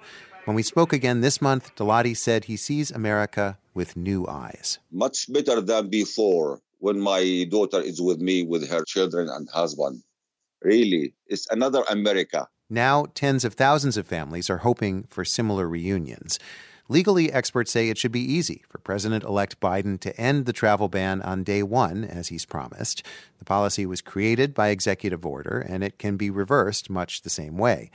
When 0.46 0.56
we 0.56 0.64
spoke 0.64 0.92
again 0.92 1.20
this 1.20 1.40
month, 1.40 1.76
Dalati 1.76 2.16
said 2.16 2.44
he 2.44 2.56
sees 2.56 2.90
America 2.90 3.56
with 3.72 3.96
new 3.96 4.26
eyes. 4.26 4.80
Much 4.90 5.32
better 5.32 5.60
than 5.60 5.90
before 5.90 6.60
when 6.78 7.00
my 7.00 7.46
daughter 7.50 7.80
is 7.80 8.00
with 8.00 8.20
me 8.20 8.42
with 8.42 8.68
her 8.68 8.84
children 8.84 9.28
and 9.28 9.48
husband. 9.50 10.02
Really, 10.62 11.14
it's 11.26 11.46
another 11.50 11.82
America. 11.88 12.48
Now, 12.68 13.06
tens 13.14 13.44
of 13.44 13.54
thousands 13.54 13.96
of 13.96 14.06
families 14.06 14.50
are 14.50 14.58
hoping 14.58 15.04
for 15.04 15.24
similar 15.24 15.68
reunions. 15.68 16.38
Legally, 16.88 17.32
experts 17.32 17.72
say 17.72 17.88
it 17.88 17.98
should 17.98 18.12
be 18.12 18.20
easy 18.20 18.62
for 18.68 18.78
President 18.78 19.24
elect 19.24 19.58
Biden 19.60 19.98
to 20.00 20.18
end 20.20 20.46
the 20.46 20.52
travel 20.52 20.88
ban 20.88 21.20
on 21.22 21.42
day 21.42 21.62
one, 21.62 22.04
as 22.04 22.28
he's 22.28 22.44
promised. 22.44 23.02
The 23.38 23.44
policy 23.44 23.86
was 23.86 24.00
created 24.00 24.54
by 24.54 24.68
executive 24.68 25.26
order, 25.26 25.58
and 25.58 25.82
it 25.82 25.98
can 25.98 26.16
be 26.16 26.30
reversed 26.30 26.88
much 26.88 27.22
the 27.22 27.30
same 27.30 27.58
way. 27.58 27.90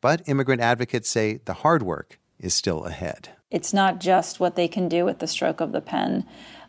But 0.00 0.22
immigrant 0.26 0.60
advocates 0.60 1.08
say 1.08 1.40
the 1.44 1.54
hard 1.54 1.82
work 1.82 2.20
is 2.38 2.54
still 2.54 2.84
ahead. 2.84 3.30
It's 3.50 3.72
not 3.72 3.98
just 3.98 4.38
what 4.38 4.54
they 4.54 4.68
can 4.68 4.88
do 4.88 5.04
with 5.04 5.18
the 5.18 5.26
stroke 5.26 5.60
of 5.60 5.72
the 5.72 5.80
pen 5.80 6.24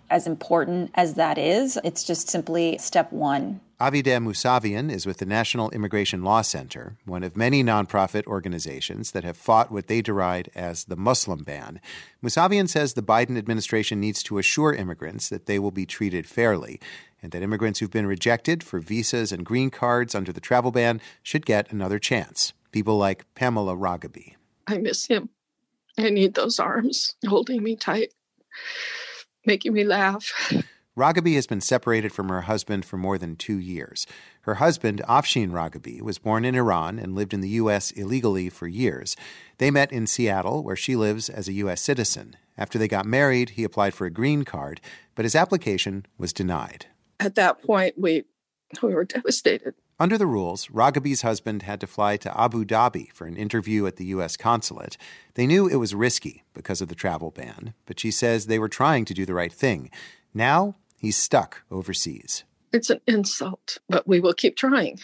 as 0.09 0.27
important 0.27 0.91
as 0.95 1.15
that 1.15 1.37
is, 1.37 1.79
it's 1.83 2.03
just 2.03 2.29
simply 2.29 2.77
step 2.77 3.11
one. 3.11 3.61
Avideh 3.79 4.19
Moussavian 4.19 4.89
is 4.89 5.05
with 5.05 5.17
the 5.17 5.25
National 5.25 5.69
Immigration 5.69 6.23
Law 6.23 6.41
Center, 6.41 6.97
one 7.05 7.23
of 7.23 7.37
many 7.37 7.63
nonprofit 7.63 8.25
organizations 8.25 9.11
that 9.11 9.23
have 9.23 9.37
fought 9.37 9.71
what 9.71 9.87
they 9.87 10.01
deride 10.01 10.49
as 10.55 10.85
the 10.85 10.95
Muslim 10.95 11.43
ban. 11.43 11.79
Moussavian 12.21 12.67
says 12.67 12.93
the 12.93 13.03
Biden 13.03 13.37
administration 13.37 13.99
needs 13.99 14.23
to 14.23 14.39
assure 14.39 14.73
immigrants 14.73 15.29
that 15.29 15.45
they 15.45 15.59
will 15.59 15.71
be 15.71 15.85
treated 15.85 16.25
fairly 16.25 16.79
and 17.21 17.31
that 17.31 17.43
immigrants 17.43 17.79
who've 17.79 17.91
been 17.91 18.07
rejected 18.07 18.63
for 18.63 18.79
visas 18.79 19.31
and 19.31 19.45
green 19.45 19.69
cards 19.69 20.15
under 20.15 20.31
the 20.31 20.41
travel 20.41 20.71
ban 20.71 20.99
should 21.21 21.45
get 21.45 21.71
another 21.71 21.99
chance. 21.99 22.53
People 22.71 22.97
like 22.97 23.25
Pamela 23.35 23.75
Ragabi. 23.75 24.35
I 24.65 24.77
miss 24.77 25.05
him. 25.05 25.29
I 25.99 26.09
need 26.09 26.33
those 26.33 26.59
arms 26.59 27.15
holding 27.27 27.61
me 27.63 27.75
tight 27.75 28.13
making 29.47 29.73
me 29.73 29.83
laugh. 29.83 30.31
Ragabi 30.97 31.35
has 31.35 31.45
been 31.45 31.61
separated 31.61 32.11
from 32.11 32.29
her 32.29 32.41
husband 32.41 32.83
for 32.83 32.97
more 32.97 33.19
than 33.19 33.35
two 33.35 33.59
years. 33.59 34.07
Her 34.41 34.55
husband, 34.55 35.01
Afshin 35.07 35.51
Ragabi, 35.51 36.01
was 36.01 36.17
born 36.17 36.43
in 36.43 36.55
Iran 36.55 36.97
and 36.97 37.13
lived 37.13 37.35
in 37.35 37.41
the 37.41 37.49
U.S. 37.49 37.91
illegally 37.91 38.49
for 38.49 38.67
years. 38.67 39.15
They 39.59 39.69
met 39.69 39.91
in 39.91 40.07
Seattle, 40.07 40.63
where 40.63 40.75
she 40.75 40.95
lives 40.95 41.29
as 41.29 41.47
a 41.47 41.53
U.S. 41.53 41.81
citizen. 41.81 42.35
After 42.57 42.79
they 42.79 42.87
got 42.87 43.05
married, 43.05 43.51
he 43.51 43.63
applied 43.63 43.93
for 43.93 44.07
a 44.07 44.11
green 44.11 44.43
card, 44.43 44.81
but 45.13 45.23
his 45.23 45.35
application 45.35 46.07
was 46.17 46.33
denied. 46.33 46.87
At 47.19 47.35
that 47.35 47.61
point, 47.61 47.93
we, 47.95 48.23
we 48.81 48.95
were 48.95 49.05
devastated. 49.05 49.75
Under 49.99 50.15
the 50.15 50.27
rules, 50.27 50.67
Ragabi's 50.67 51.23
husband 51.23 51.63
had 51.63 51.81
to 51.81 51.87
fly 51.87 52.17
to 52.17 52.39
Abu 52.39 52.63
Dhabi 52.63 53.11
for 53.13 53.25
an 53.25 53.35
interview 53.35 53.87
at 53.87 53.95
the 53.95 54.05
U.S. 54.05 54.37
consulate. 54.37 54.95
They 55.33 55.47
knew 55.47 55.67
it 55.67 55.77
was 55.77 55.95
risky 55.95 56.43
because 56.53 56.81
of 56.81 56.87
the 56.87 56.93
travel 56.93 57.31
ban, 57.31 57.73
but 57.87 57.99
she 57.99 58.11
says 58.11 58.45
they 58.45 58.59
were 58.59 58.69
trying 58.69 59.05
to 59.05 59.15
do 59.15 59.25
the 59.25 59.33
right 59.33 59.51
thing. 59.51 59.89
Now 60.35 60.75
he's 60.99 61.17
stuck 61.17 61.63
overseas. 61.71 62.43
It's 62.71 62.91
an 62.91 63.01
insult, 63.07 63.79
but 63.89 64.07
we 64.07 64.19
will 64.19 64.35
keep 64.35 64.55
trying. 64.55 64.99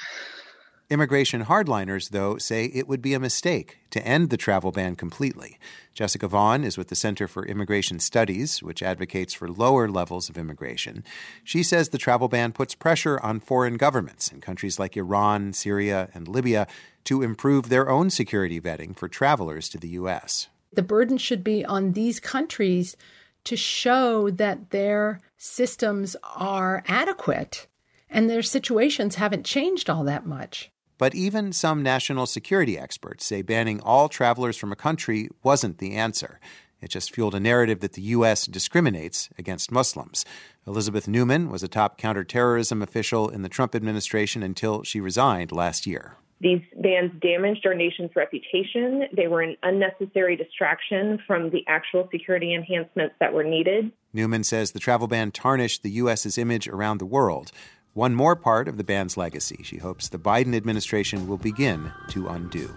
Immigration 0.89 1.45
hardliners, 1.45 2.09
though, 2.09 2.37
say 2.37 2.65
it 2.65 2.87
would 2.87 3.01
be 3.01 3.13
a 3.13 3.19
mistake 3.19 3.77
to 3.91 4.05
end 4.05 4.29
the 4.29 4.37
travel 4.37 4.71
ban 4.71 4.95
completely. 4.95 5.57
Jessica 5.93 6.27
Vaughn 6.27 6.63
is 6.63 6.77
with 6.77 6.89
the 6.89 6.95
Center 6.95 7.27
for 7.27 7.45
Immigration 7.45 7.99
Studies, 7.99 8.61
which 8.61 8.83
advocates 8.83 9.33
for 9.33 9.49
lower 9.49 9.87
levels 9.87 10.29
of 10.29 10.37
immigration. 10.37 11.03
She 11.43 11.63
says 11.63 11.89
the 11.89 11.97
travel 11.97 12.27
ban 12.27 12.51
puts 12.51 12.75
pressure 12.75 13.19
on 13.23 13.39
foreign 13.39 13.77
governments 13.77 14.31
in 14.31 14.41
countries 14.41 14.77
like 14.77 14.97
Iran, 14.97 15.53
Syria, 15.53 16.09
and 16.13 16.27
Libya 16.27 16.67
to 17.05 17.21
improve 17.21 17.69
their 17.69 17.89
own 17.89 18.09
security 18.09 18.59
vetting 18.59 18.95
for 18.95 19.07
travelers 19.07 19.69
to 19.69 19.77
the 19.77 19.89
U.S. 19.89 20.47
The 20.73 20.83
burden 20.83 21.17
should 21.17 21.43
be 21.43 21.63
on 21.63 21.93
these 21.93 22.19
countries 22.19 22.97
to 23.45 23.55
show 23.55 24.29
that 24.31 24.71
their 24.71 25.21
systems 25.37 26.15
are 26.35 26.83
adequate 26.87 27.67
and 28.09 28.29
their 28.29 28.43
situations 28.43 29.15
haven't 29.15 29.45
changed 29.45 29.89
all 29.89 30.03
that 30.03 30.25
much. 30.25 30.71
But 31.03 31.15
even 31.15 31.51
some 31.51 31.83
national 31.83 32.27
security 32.27 32.79
experts 32.79 33.25
say 33.25 33.41
banning 33.41 33.81
all 33.81 34.07
travelers 34.07 34.55
from 34.55 34.71
a 34.71 34.77
country 34.77 35.27
wasn't 35.43 35.79
the 35.79 35.95
answer. 35.95 36.39
It 36.79 36.91
just 36.91 37.13
fueled 37.13 37.35
a 37.35 37.41
narrative 37.41 37.81
that 37.81 37.91
the 37.91 38.01
U.S. 38.13 38.45
discriminates 38.45 39.27
against 39.37 39.69
Muslims. 39.69 40.23
Elizabeth 40.65 41.09
Neumann 41.09 41.49
was 41.49 41.61
a 41.61 41.67
top 41.67 41.97
counterterrorism 41.97 42.81
official 42.81 43.27
in 43.27 43.41
the 43.41 43.49
Trump 43.49 43.75
administration 43.75 44.43
until 44.43 44.83
she 44.83 45.01
resigned 45.01 45.51
last 45.51 45.85
year. 45.85 46.15
These 46.39 46.61
bans 46.81 47.11
damaged 47.21 47.65
our 47.65 47.73
nation's 47.73 48.11
reputation. 48.15 49.03
They 49.13 49.27
were 49.27 49.41
an 49.41 49.57
unnecessary 49.61 50.37
distraction 50.37 51.19
from 51.27 51.49
the 51.49 51.65
actual 51.67 52.07
security 52.13 52.53
enhancements 52.53 53.15
that 53.19 53.33
were 53.33 53.43
needed. 53.43 53.91
Neumann 54.13 54.45
says 54.45 54.71
the 54.71 54.79
travel 54.79 55.09
ban 55.09 55.31
tarnished 55.31 55.83
the 55.83 55.91
U.S.'s 55.91 56.37
image 56.37 56.69
around 56.69 56.99
the 56.99 57.05
world. 57.05 57.51
One 57.95 58.15
more 58.15 58.35
part 58.35 58.67
of 58.67 58.77
the 58.77 58.83
band's 58.83 59.17
legacy 59.17 59.61
she 59.61 59.77
hopes 59.77 60.09
the 60.09 60.17
Biden 60.17 60.55
administration 60.55 61.27
will 61.27 61.37
begin 61.37 61.91
to 62.07 62.27
undo. 62.27 62.73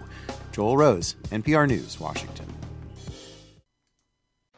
Joel 0.51 0.77
Rose, 0.77 1.15
NPR 1.31 1.67
News, 1.67 1.99
Washington. 1.99 2.45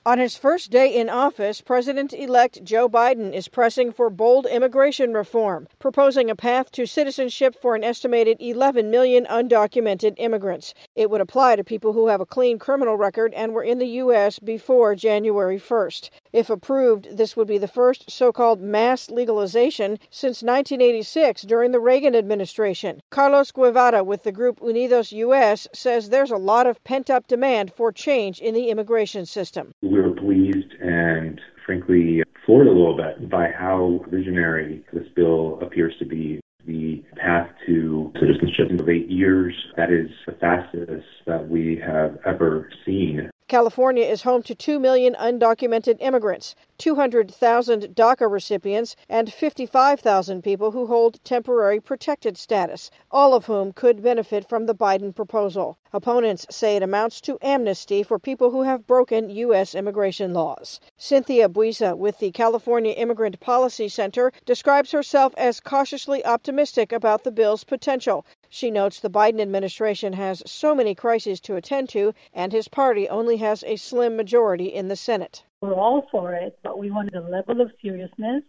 On 0.06 0.17
his 0.17 0.36
first 0.36 0.72
day 0.72 0.95
in 0.95 1.08
office, 1.08 1.62
President 1.62 2.13
elect 2.13 2.63
Joe 2.63 2.89
Biden 2.89 3.32
is 3.32 3.48
pressing 3.48 3.91
for 3.91 4.10
bold 4.10 4.48
immigration 4.48 5.13
reform, 5.13 5.67
proposing 5.78 6.30
a 6.30 6.36
path 6.36 6.72
to 6.72 6.86
citizenship 6.86 7.56
for 7.62 7.76
an 7.76 7.84
estimated 7.84 8.38
11 8.39 8.89
million 8.89 9.26
undocumented 9.28 10.15
immigrants. 10.17 10.74
It 10.95 11.10
would 11.10 11.22
apply 11.22 11.58
to 11.58 11.63
people 11.63 11.93
who 11.93 12.08
have 12.08 12.22
a 12.22 12.26
clean 12.26 12.60
criminal 12.60 12.98
record 12.98 13.34
and 13.34 13.54
were 13.54 13.63
in 13.63 13.78
the 13.78 14.00
U.S. 14.04 14.39
before 14.39 14.95
January 14.95 15.60
1st. 15.60 16.10
If 16.32 16.50
approved, 16.50 17.18
this 17.18 17.36
would 17.36 17.48
be 17.48 17.58
the 17.58 17.68
first 17.68 18.10
so 18.12 18.32
called 18.32 18.62
mass 18.62 19.10
legalization 19.10 20.00
since 20.10 20.44
1986 20.44 21.44
during 21.44 21.72
the 21.72 21.80
Reagan 21.80 22.15
administration. 22.15 23.02
Carlos 23.10 23.52
Guevara 23.52 24.04
with 24.04 24.24
the 24.24 24.32
group 24.32 24.60
Unidos 24.60 25.12
US 25.12 25.68
says 25.74 26.10
there's 26.10 26.32
a 26.32 26.38
lot 26.38 26.68
of 26.68 26.84
pent 26.84 27.10
up 27.10 27.28
demand 27.28 27.74
for 27.74 27.92
change 27.92 28.39
in 28.39 28.54
the 28.54 28.70
immigration 28.70 29.26
system 29.26 29.74
we 29.82 30.00
were 30.00 30.12
pleased 30.12 30.74
and 30.82 31.39
frankly, 31.65 32.24
floored 32.46 32.65
a 32.65 32.72
little 32.72 32.98
bit 32.98 33.30
by 33.30 33.52
how 33.52 34.04
visionary 34.10 34.84
this 34.92 35.08
bill 35.15 35.60
appears 35.62 35.94
to 36.00 36.06
be. 36.06 36.39
The 36.65 37.04
path 37.15 37.48
to 37.68 38.12
citizenship 38.20 38.72
in 38.72 38.89
eight 38.89 39.08
years, 39.08 39.54
that 39.78 39.92
is 39.92 40.10
the 40.26 40.34
fastest 40.34 41.06
that 41.28 41.48
we 41.48 41.80
have 41.86 42.18
ever 42.26 42.70
seen. 42.86 43.30
California 43.50 44.06
is 44.06 44.22
home 44.22 44.44
to 44.44 44.54
2 44.54 44.80
million 44.80 45.16
undocumented 45.16 45.98
immigrants, 46.00 46.54
200,000 46.78 47.96
DACA 47.96 48.32
recipients, 48.32 48.96
and 49.10 49.34
55,000 49.34 50.44
people 50.44 50.70
who 50.70 50.86
hold 50.86 51.20
temporary 51.24 51.80
protected 51.80 52.38
status, 52.38 52.92
all 53.10 53.34
of 53.34 53.48
whom 53.48 53.74
could 53.74 54.04
benefit 54.04 54.48
from 54.48 54.68
the 54.68 54.76
Biden 54.76 55.16
proposal. 55.16 55.80
Opponents 55.92 56.46
say 56.52 56.76
it 56.76 56.84
amounts 56.84 57.20
to 57.22 57.40
amnesty 57.42 58.04
for 58.04 58.20
people 58.20 58.52
who 58.52 58.62
have 58.62 58.86
broken 58.86 59.32
U.S. 59.32 59.74
immigration 59.74 60.32
laws. 60.32 60.80
Cynthia 60.96 61.50
Buiza 61.50 61.98
with 61.98 62.20
the 62.20 62.30
California 62.30 62.92
Immigrant 62.92 63.40
Policy 63.40 63.90
Center 63.90 64.32
describes 64.46 64.92
herself 64.92 65.34
as 65.36 65.60
cautiously 65.60 66.24
optimistic 66.24 66.92
about 66.92 67.24
the 67.24 67.32
bill's 67.32 67.64
potential. 67.64 68.24
She 68.52 68.72
notes 68.72 69.00
the 69.00 69.12
Biden 69.12 69.40
administration 69.40 70.14
has 70.14 70.42
so 70.44 70.74
many 70.74 70.96
crises 70.96 71.40
to 71.42 71.56
attend 71.56 71.88
to, 71.90 72.14
and 72.34 72.52
his 72.52 72.68
party 72.68 73.08
only 73.08 73.38
has 73.38 73.64
a 73.64 73.76
slim 73.76 74.18
majority 74.18 74.74
in 74.74 74.88
the 74.88 74.96
Senate. 74.96 75.44
We're 75.62 75.76
all 75.76 76.08
for 76.10 76.34
it, 76.34 76.58
but 76.64 76.80
we 76.80 76.90
want 76.90 77.12
the 77.12 77.22
level 77.22 77.62
of 77.62 77.72
seriousness, 77.80 78.44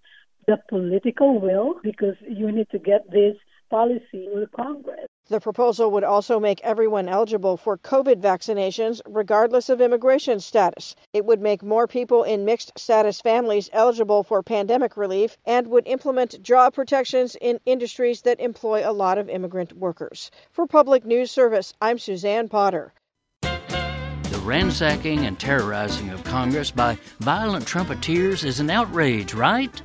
the 0.47 0.57
political 0.69 1.39
will, 1.39 1.75
because 1.83 2.17
you 2.27 2.51
need 2.51 2.71
to 2.71 2.79
get 2.79 3.11
this 3.11 3.37
policy 3.70 4.28
through 4.33 4.48
Congress. 4.48 5.06
The 5.28 5.40
proposal 5.40 5.92
would 5.92 6.02
also 6.02 6.40
make 6.40 6.61
everyone 6.62 7.09
eligible 7.09 7.56
for 7.56 7.78
COVID 7.78 8.20
vaccinations, 8.20 9.00
regardless 9.06 9.68
of 9.68 9.80
immigration 9.80 10.40
status. 10.40 10.96
It 11.12 11.24
would 11.24 11.40
make 11.40 11.62
more 11.62 11.87
people 11.87 12.24
in 12.24 12.44
mixed 12.44 12.72
status 12.76 13.20
families 13.20 13.70
eligible 13.72 14.24
for 14.24 14.42
pandemic 14.42 14.96
relief 14.96 15.38
and 15.46 15.68
would 15.68 15.87
implement 15.87 16.42
job 16.42 16.74
protections 16.74 17.37
in 17.40 17.61
industries 17.64 18.22
that 18.22 18.40
employ 18.40 18.83
a 18.85 18.92
lot 18.92 19.18
of 19.18 19.28
immigrant 19.28 19.72
workers. 19.72 20.33
For 20.50 20.66
Public 20.66 21.04
News 21.04 21.30
Service, 21.30 21.74
I'm 21.80 22.00
Suzanne 22.00 22.48
Potter. 22.48 22.92
The 23.42 24.42
ransacking 24.42 25.26
and 25.26 25.38
terrorizing 25.38 26.11
of 26.11 26.24
Congress 26.24 26.72
by 26.72 26.98
violent 27.20 27.68
trumpeters 27.68 28.42
is 28.42 28.59
an 28.59 28.68
outrage, 28.68 29.33
right? 29.33 29.80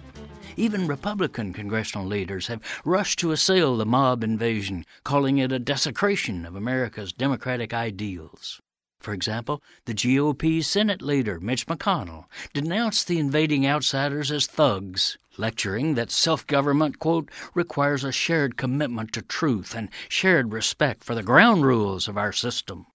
Even 0.57 0.87
Republican 0.87 1.51
congressional 1.51 2.07
leaders 2.07 2.47
have 2.47 2.61
rushed 2.85 3.19
to 3.19 3.33
assail 3.33 3.75
the 3.75 3.85
mob 3.85 4.23
invasion, 4.23 4.85
calling 5.03 5.37
it 5.37 5.51
a 5.51 5.59
desecration 5.59 6.45
of 6.45 6.55
America's 6.55 7.11
democratic 7.11 7.73
ideals. 7.73 8.61
For 9.01 9.13
example, 9.13 9.61
the 9.83 9.93
GOP 9.93 10.63
Senate 10.63 11.01
leader, 11.01 11.41
Mitch 11.41 11.67
McConnell, 11.67 12.25
denounced 12.53 13.07
the 13.07 13.19
invading 13.19 13.67
outsiders 13.67 14.31
as 14.31 14.47
thugs, 14.47 15.17
lecturing 15.37 15.95
that 15.95 16.09
self 16.09 16.47
government, 16.47 16.99
quote, 16.99 17.29
requires 17.53 18.05
a 18.05 18.13
shared 18.13 18.55
commitment 18.55 19.11
to 19.11 19.21
truth 19.21 19.75
and 19.75 19.89
shared 20.07 20.53
respect 20.53 21.03
for 21.03 21.15
the 21.15 21.21
ground 21.21 21.65
rules 21.65 22.07
of 22.07 22.17
our 22.17 22.31
system. 22.31 22.85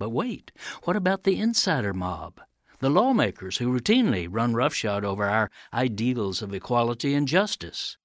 But 0.00 0.10
wait, 0.10 0.50
what 0.82 0.96
about 0.96 1.22
the 1.22 1.38
insider 1.38 1.94
mob? 1.94 2.40
The 2.78 2.90
lawmakers 2.90 3.56
who 3.58 3.72
routinely 3.72 4.28
run 4.30 4.54
roughshod 4.54 5.04
over 5.04 5.24
our 5.24 5.50
ideals 5.72 6.42
of 6.42 6.52
equality 6.52 7.14
and 7.14 7.26
justice. 7.26 7.96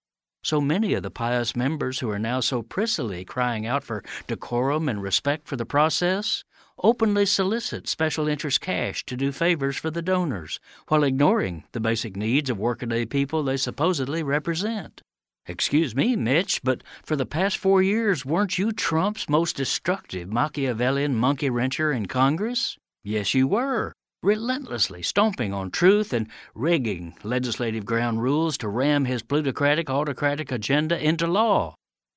So 0.44 0.62
many 0.62 0.94
of 0.94 1.04
the 1.04 1.12
pious 1.12 1.56
members 1.56 2.00
who 2.00 2.10
are 2.10 2.18
now 2.20 2.40
so 2.40 2.64
prissily 2.64 3.26
crying 3.26 3.66
out 3.66 3.84
for 3.84 4.04
decorum 4.28 4.88
and 4.90 5.02
respect 5.02 5.48
for 5.48 5.56
the 5.56 5.66
process 5.66 6.44
openly 6.84 7.26
solicit 7.26 7.88
special 7.88 8.28
interest 8.28 8.62
cash 8.62 9.06
to 9.06 9.16
do 9.16 9.32
favors 9.32 9.78
for 9.78 9.92
the 9.92 10.02
donors, 10.02 10.60
while 10.88 11.04
ignoring 11.04 11.64
the 11.74 11.80
basic 11.80 12.16
needs 12.16 12.50
of 12.50 12.58
workaday 12.58 13.06
people 13.06 13.44
they 13.44 13.58
supposedly 13.58 14.24
represent. 14.24 15.02
Excuse 15.48 15.96
me, 15.96 16.16
Mitch, 16.16 16.62
but 16.64 16.84
for 17.04 17.16
the 17.16 17.26
past 17.26 17.58
four 17.58 17.82
years, 17.82 18.26
weren't 18.26 18.58
you 18.58 18.72
Trump's 18.72 19.28
most 19.28 19.56
destructive 19.56 20.32
Machiavellian 20.32 21.16
monkey 21.16 21.50
wrencher 21.50 21.96
in 21.96 22.06
Congress? 22.06 22.78
Yes, 23.04 23.34
you 23.34 23.48
were. 23.48 23.94
Relentlessly 24.24 25.02
stomping 25.02 25.52
on 25.52 25.72
truth 25.72 26.14
and 26.14 26.28
rigging 26.54 27.16
legislative 27.24 27.86
ground 27.86 28.22
rules 28.22 28.56
to 28.60 28.70
ram 28.70 29.06
his 29.06 29.24
plutocratic, 29.24 29.90
autocratic 29.90 30.52
agenda 30.52 31.04
into 31.04 31.26
law. 31.26 31.74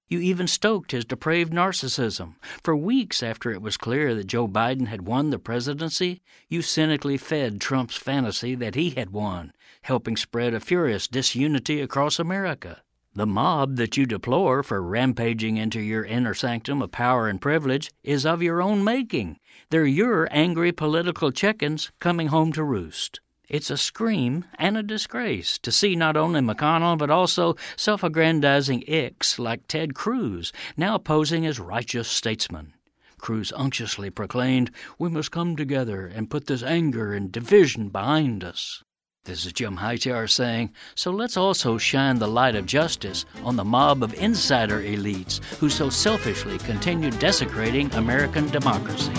You 0.08 0.20
even 0.20 0.46
stoked 0.46 0.92
his 0.92 1.06
depraved 1.06 1.50
narcissism. 1.50 2.34
For 2.62 2.76
weeks 2.76 3.22
after 3.22 3.52
it 3.52 3.62
was 3.62 3.78
clear 3.78 4.14
that 4.16 4.26
Joe 4.26 4.46
Biden 4.46 4.88
had 4.88 5.06
won 5.06 5.30
the 5.30 5.38
presidency, 5.38 6.20
you 6.46 6.60
cynically 6.60 7.16
fed 7.16 7.58
Trump's 7.58 7.96
fantasy 7.96 8.54
that 8.54 8.74
he 8.74 8.90
had 8.90 9.08
won, 9.08 9.54
helping 9.84 10.18
spread 10.18 10.52
a 10.52 10.60
furious 10.60 11.08
disunity 11.08 11.80
across 11.80 12.18
America. 12.18 12.82
The 13.16 13.26
mob 13.26 13.76
that 13.76 13.96
you 13.96 14.06
deplore 14.06 14.64
for 14.64 14.82
rampaging 14.82 15.56
into 15.56 15.80
your 15.80 16.04
inner 16.04 16.34
sanctum 16.34 16.82
of 16.82 16.90
power 16.90 17.28
and 17.28 17.40
privilege 17.40 17.92
is 18.02 18.26
of 18.26 18.42
your 18.42 18.60
own 18.60 18.82
making. 18.82 19.38
They're 19.70 19.86
your 19.86 20.26
angry 20.32 20.72
political 20.72 21.30
chickens 21.30 21.92
coming 22.00 22.26
home 22.26 22.52
to 22.54 22.64
roost. 22.64 23.20
It's 23.48 23.70
a 23.70 23.76
scream 23.76 24.46
and 24.58 24.76
a 24.76 24.82
disgrace 24.82 25.58
to 25.58 25.70
see 25.70 25.94
not 25.94 26.16
only 26.16 26.40
McConnell 26.40 26.98
but 26.98 27.08
also 27.08 27.54
self 27.76 28.02
aggrandizing 28.02 28.82
icks 28.88 29.38
like 29.38 29.68
Ted 29.68 29.94
Cruz 29.94 30.52
now 30.76 30.98
posing 30.98 31.46
as 31.46 31.60
righteous 31.60 32.08
statesmen. 32.08 32.74
Cruz 33.18 33.52
unctuously 33.56 34.10
proclaimed, 34.10 34.72
We 34.98 35.08
must 35.08 35.30
come 35.30 35.54
together 35.54 36.04
and 36.04 36.28
put 36.28 36.48
this 36.48 36.64
anger 36.64 37.12
and 37.12 37.30
division 37.30 37.90
behind 37.90 38.42
us. 38.42 38.82
This 39.24 39.46
is 39.46 39.54
Jim 39.54 39.76
Hightower 39.76 40.26
saying, 40.26 40.74
so 40.94 41.10
let's 41.10 41.38
also 41.38 41.78
shine 41.78 42.18
the 42.18 42.28
light 42.28 42.54
of 42.54 42.66
justice 42.66 43.24
on 43.42 43.56
the 43.56 43.64
mob 43.64 44.02
of 44.02 44.12
insider 44.12 44.82
elites 44.82 45.42
who 45.54 45.70
so 45.70 45.88
selfishly 45.88 46.58
continue 46.58 47.10
desecrating 47.10 47.90
American 47.94 48.50
democracy. 48.50 49.14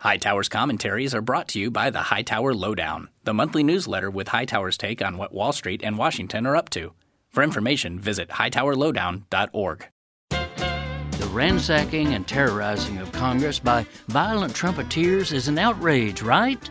Hightower's 0.00 0.48
commentaries 0.48 1.14
are 1.14 1.22
brought 1.22 1.46
to 1.48 1.60
you 1.60 1.70
by 1.70 1.90
the 1.90 2.00
Hightower 2.00 2.52
Lowdown, 2.52 3.08
the 3.22 3.32
monthly 3.32 3.62
newsletter 3.62 4.10
with 4.10 4.26
Hightower's 4.26 4.76
take 4.76 5.00
on 5.00 5.18
what 5.18 5.32
Wall 5.32 5.52
Street 5.52 5.82
and 5.84 5.96
Washington 5.96 6.46
are 6.46 6.56
up 6.56 6.68
to. 6.70 6.92
For 7.30 7.44
information, 7.44 8.00
visit 8.00 8.30
hightowerlowdown.org. 8.30 9.86
The 10.30 11.30
ransacking 11.32 12.12
and 12.12 12.26
terrorizing 12.26 12.98
of 12.98 13.12
Congress 13.12 13.60
by 13.60 13.86
violent 14.08 14.56
trumpeters 14.56 15.32
is 15.32 15.46
an 15.46 15.58
outrage, 15.58 16.22
right? 16.22 16.68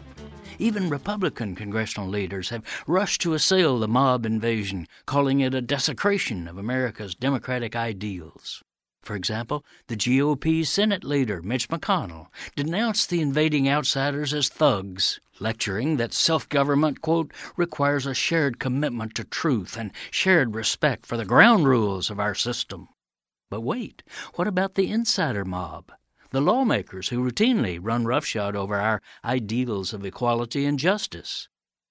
Even 0.63 0.89
Republican 0.89 1.56
congressional 1.56 2.08
leaders 2.08 2.47
have 2.47 2.63
rushed 2.88 3.19
to 3.19 3.34
assail 3.34 3.80
the 3.80 3.88
mob 3.89 4.26
invasion, 4.26 4.88
calling 5.06 5.41
it 5.41 5.54
a 5.54 5.62
desecration 5.62 6.47
of 6.47 6.58
America's 6.58 7.13
democratic 7.13 7.76
ideals. 7.76 8.63
For 9.02 9.13
example, 9.13 9.65
the 9.88 9.97
GOP 9.97 10.65
Senate 10.65 11.04
leader, 11.04 11.41
Mitch 11.41 11.67
McConnell, 11.67 12.28
denounced 12.56 13.10
the 13.10 13.19
invading 13.19 13.67
outsiders 13.67 14.34
as 14.34 14.47
thugs, 14.47 15.19
lecturing 15.41 15.97
that 15.97 16.13
self 16.13 16.47
government, 16.47 17.02
quote, 17.02 17.34
requires 17.58 18.06
a 18.06 18.13
shared 18.13 18.58
commitment 18.58 19.15
to 19.15 19.26
truth 19.26 19.76
and 19.76 19.91
shared 20.12 20.56
respect 20.56 21.06
for 21.06 21.17
the 21.17 21.26
ground 21.26 21.67
rules 21.67 22.10
of 22.10 22.21
our 22.21 22.34
system. 22.34 22.88
But 23.49 23.63
wait, 23.63 24.02
what 24.36 24.47
about 24.47 24.76
the 24.76 24.89
insider 24.89 25.43
mob? 25.43 25.91
The 26.34 26.41
lawmakers 26.41 27.10
who 27.10 27.24
routinely 27.24 27.78
run 27.80 28.06
roughshod 28.06 28.56
over 28.56 28.76
our 28.76 29.00
ideals 29.24 29.93
of 29.93 30.04
equality 30.04 30.65
and 30.65 30.80
justice. 30.80 31.48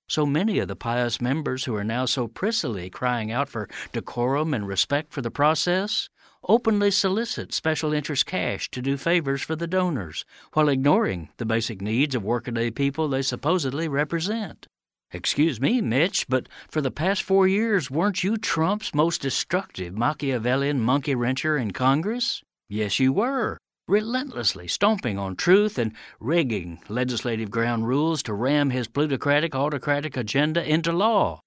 So 0.09 0.26
many 0.26 0.59
of 0.59 0.66
the 0.66 0.74
pious 0.74 1.20
members 1.20 1.64
who 1.64 1.76
are 1.76 1.85
now 1.85 2.07
so 2.07 2.26
prissily 2.26 2.90
crying 2.90 3.31
out 3.31 3.48
for 3.48 3.68
decorum 3.92 4.52
and 4.52 4.66
respect 4.66 5.12
for 5.12 5.22
the 5.22 5.31
process 5.31 6.09
openly 6.48 6.90
solicit 6.90 7.55
special 7.55 7.92
interest 7.92 8.26
cash 8.26 8.68
to 8.70 8.83
do 8.83 8.96
favors 8.96 9.42
for 9.42 9.55
the 9.55 9.68
donors, 9.68 10.24
while 10.55 10.68
ignoring 10.68 11.28
the 11.37 11.46
basic 11.46 11.81
needs 11.81 12.16
of 12.16 12.24
workaday 12.24 12.68
people 12.68 13.07
they 13.07 13.22
supposedly 13.22 13.87
represent. 13.87 14.66
Excuse 15.12 15.61
me, 15.61 15.81
Mitch, 15.81 16.26
but 16.28 16.48
for 16.68 16.81
the 16.81 16.90
past 16.90 17.22
four 17.22 17.46
years, 17.46 17.92
weren't 17.92 18.24
you 18.24 18.37
Trump's 18.37 18.92
most 18.92 19.20
destructive 19.20 19.96
Machiavellian 19.96 20.81
monkey 20.81 21.14
wrencher 21.14 21.62
in 21.62 21.70
Congress? 21.70 22.42
Yes, 22.68 22.98
you 22.98 23.12
were 23.12 23.57
relentlessly 23.92 24.66
stomping 24.66 25.18
on 25.18 25.37
truth 25.37 25.76
and 25.76 25.92
rigging 26.18 26.81
legislative 26.88 27.50
ground 27.50 27.87
rules 27.87 28.22
to 28.22 28.33
ram 28.33 28.70
his 28.70 28.88
plutocratic, 28.88 29.55
autocratic 29.55 30.16
agenda 30.16 30.66
into 30.66 30.90
law. 30.90 31.38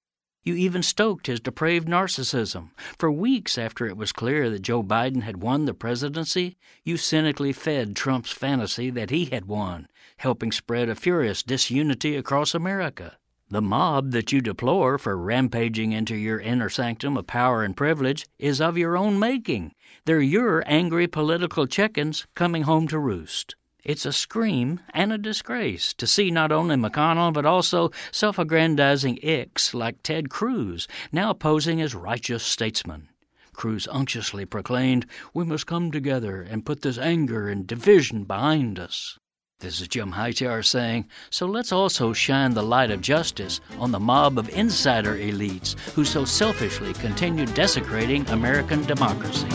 You 0.44 0.54
even 0.54 0.84
stoked 0.84 1.26
his 1.26 1.40
depraved 1.40 1.88
narcissism. 1.88 2.70
For 3.00 3.12
weeks 3.12 3.58
after 3.58 3.88
it 3.88 3.98
was 3.98 4.12
clear 4.12 4.52
that 4.52 4.62
Joe 4.62 4.84
Biden 4.84 5.24
had 5.24 5.42
won 5.42 5.66
the 5.66 5.74
presidency, 5.74 6.56
you 6.84 6.98
cynically 6.98 7.52
fed 7.52 7.96
Trump's 7.96 8.32
fantasy 8.32 8.92
that 8.92 9.10
he 9.10 9.26
had 9.26 9.46
won, 9.46 9.88
helping 10.18 10.52
spread 10.52 10.88
a 10.88 10.94
furious 10.94 11.42
disunity 11.42 12.16
across 12.16 12.54
America. 12.54 13.18
The 13.48 13.62
mob 13.62 14.10
that 14.10 14.32
you 14.32 14.42
deplore 14.42 14.98
for 14.98 15.16
rampaging 15.16 15.92
into 15.92 16.16
your 16.16 16.40
inner 16.40 16.68
sanctum 16.68 17.16
of 17.16 17.28
power 17.28 17.64
and 17.64 17.78
privilege 17.78 18.26
is 18.40 18.60
of 18.60 18.76
your 18.76 18.98
own 18.98 19.20
making. 19.20 19.76
They're 20.06 20.20
your 20.20 20.64
angry 20.66 21.06
political 21.06 21.68
chickens 21.68 22.26
coming 22.34 22.64
home 22.64 22.88
to 22.88 22.98
roost. 22.98 23.56
It's 23.84 24.04
a 24.04 24.12
scream 24.12 24.80
and 24.96 25.14
a 25.14 25.20
disgrace 25.20 25.94
to 25.94 26.08
see 26.08 26.32
not 26.32 26.52
only 26.52 26.76
McConnell 26.76 27.34
but 27.34 27.46
also 27.46 27.92
self 28.12 28.40
aggrandizing 28.40 29.20
icks 29.22 29.76
like 29.76 30.02
Ted 30.02 30.32
Cruz 30.32 30.88
now 31.12 31.32
posing 31.32 31.80
as 31.80 31.94
righteous 31.94 32.44
statesmen. 32.44 33.10
Cruz 33.54 33.88
unctuously 33.92 34.46
proclaimed, 34.46 35.06
We 35.36 35.46
must 35.46 35.68
come 35.68 35.92
together 35.92 36.42
and 36.42 36.66
put 36.66 36.82
this 36.82 36.98
anger 36.98 37.48
and 37.48 37.68
division 37.68 38.24
behind 38.24 38.80
us. 38.80 39.20
This 39.60 39.80
is 39.80 39.88
Jim 39.88 40.12
Hightower 40.12 40.64
saying, 40.64 41.08
so 41.30 41.46
let's 41.46 41.72
also 41.72 42.12
shine 42.12 42.54
the 42.54 42.62
light 42.62 42.92
of 42.92 43.00
justice 43.00 43.62
on 43.80 43.90
the 43.90 44.00
mob 44.00 44.38
of 44.38 44.50
insider 44.50 45.16
elites 45.16 45.80
who 45.92 46.04
so 46.04 46.26
selfishly 46.26 46.92
continue 46.94 47.46
desecrating 47.46 48.28
American 48.28 48.84
democracy. 48.84 49.48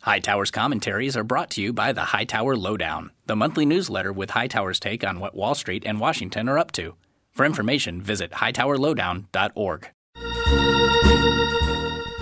Hightower's 0.00 0.50
commentaries 0.50 1.18
are 1.18 1.22
brought 1.22 1.50
to 1.50 1.60
you 1.60 1.74
by 1.74 1.92
the 1.92 2.00
Hightower 2.00 2.56
Lowdown, 2.56 3.12
the 3.26 3.36
monthly 3.36 3.66
newsletter 3.66 4.10
with 4.10 4.30
Hightower's 4.30 4.80
take 4.80 5.04
on 5.04 5.20
what 5.20 5.34
Wall 5.34 5.54
Street 5.54 5.84
and 5.84 6.00
Washington 6.00 6.48
are 6.48 6.58
up 6.58 6.72
to. 6.72 6.96
For 7.30 7.44
information, 7.44 8.00
visit 8.00 8.30
hightowerlowdown.org. 8.30 9.90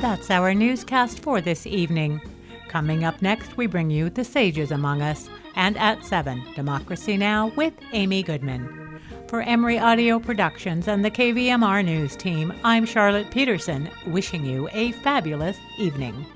That's 0.01 0.31
our 0.31 0.53
newscast 0.53 1.21
for 1.21 1.41
this 1.41 1.65
evening. 1.65 2.21
Coming 2.69 3.05
up 3.05 3.23
next, 3.23 3.57
we 3.57 3.67
bring 3.67 3.89
you 3.91 4.11
The 4.11 4.25
Sages 4.25 4.73
Among 4.73 5.01
Us, 5.01 5.31
and 5.55 5.77
at 5.79 6.05
7, 6.05 6.43
Democracy 6.55 7.17
Now! 7.17 7.53
with 7.57 7.75
Amy 7.93 8.23
Goodman. 8.23 9.01
For 9.29 9.43
Emory 9.43 9.79
Audio 9.79 10.19
Productions 10.19 10.89
and 10.89 11.05
the 11.05 11.11
KVMR 11.11 11.85
News 11.85 12.17
team, 12.17 12.53
I'm 12.65 12.85
Charlotte 12.85 13.31
Peterson, 13.31 13.89
wishing 14.07 14.45
you 14.45 14.69
a 14.73 14.93
fabulous 14.93 15.57
evening. 15.79 16.27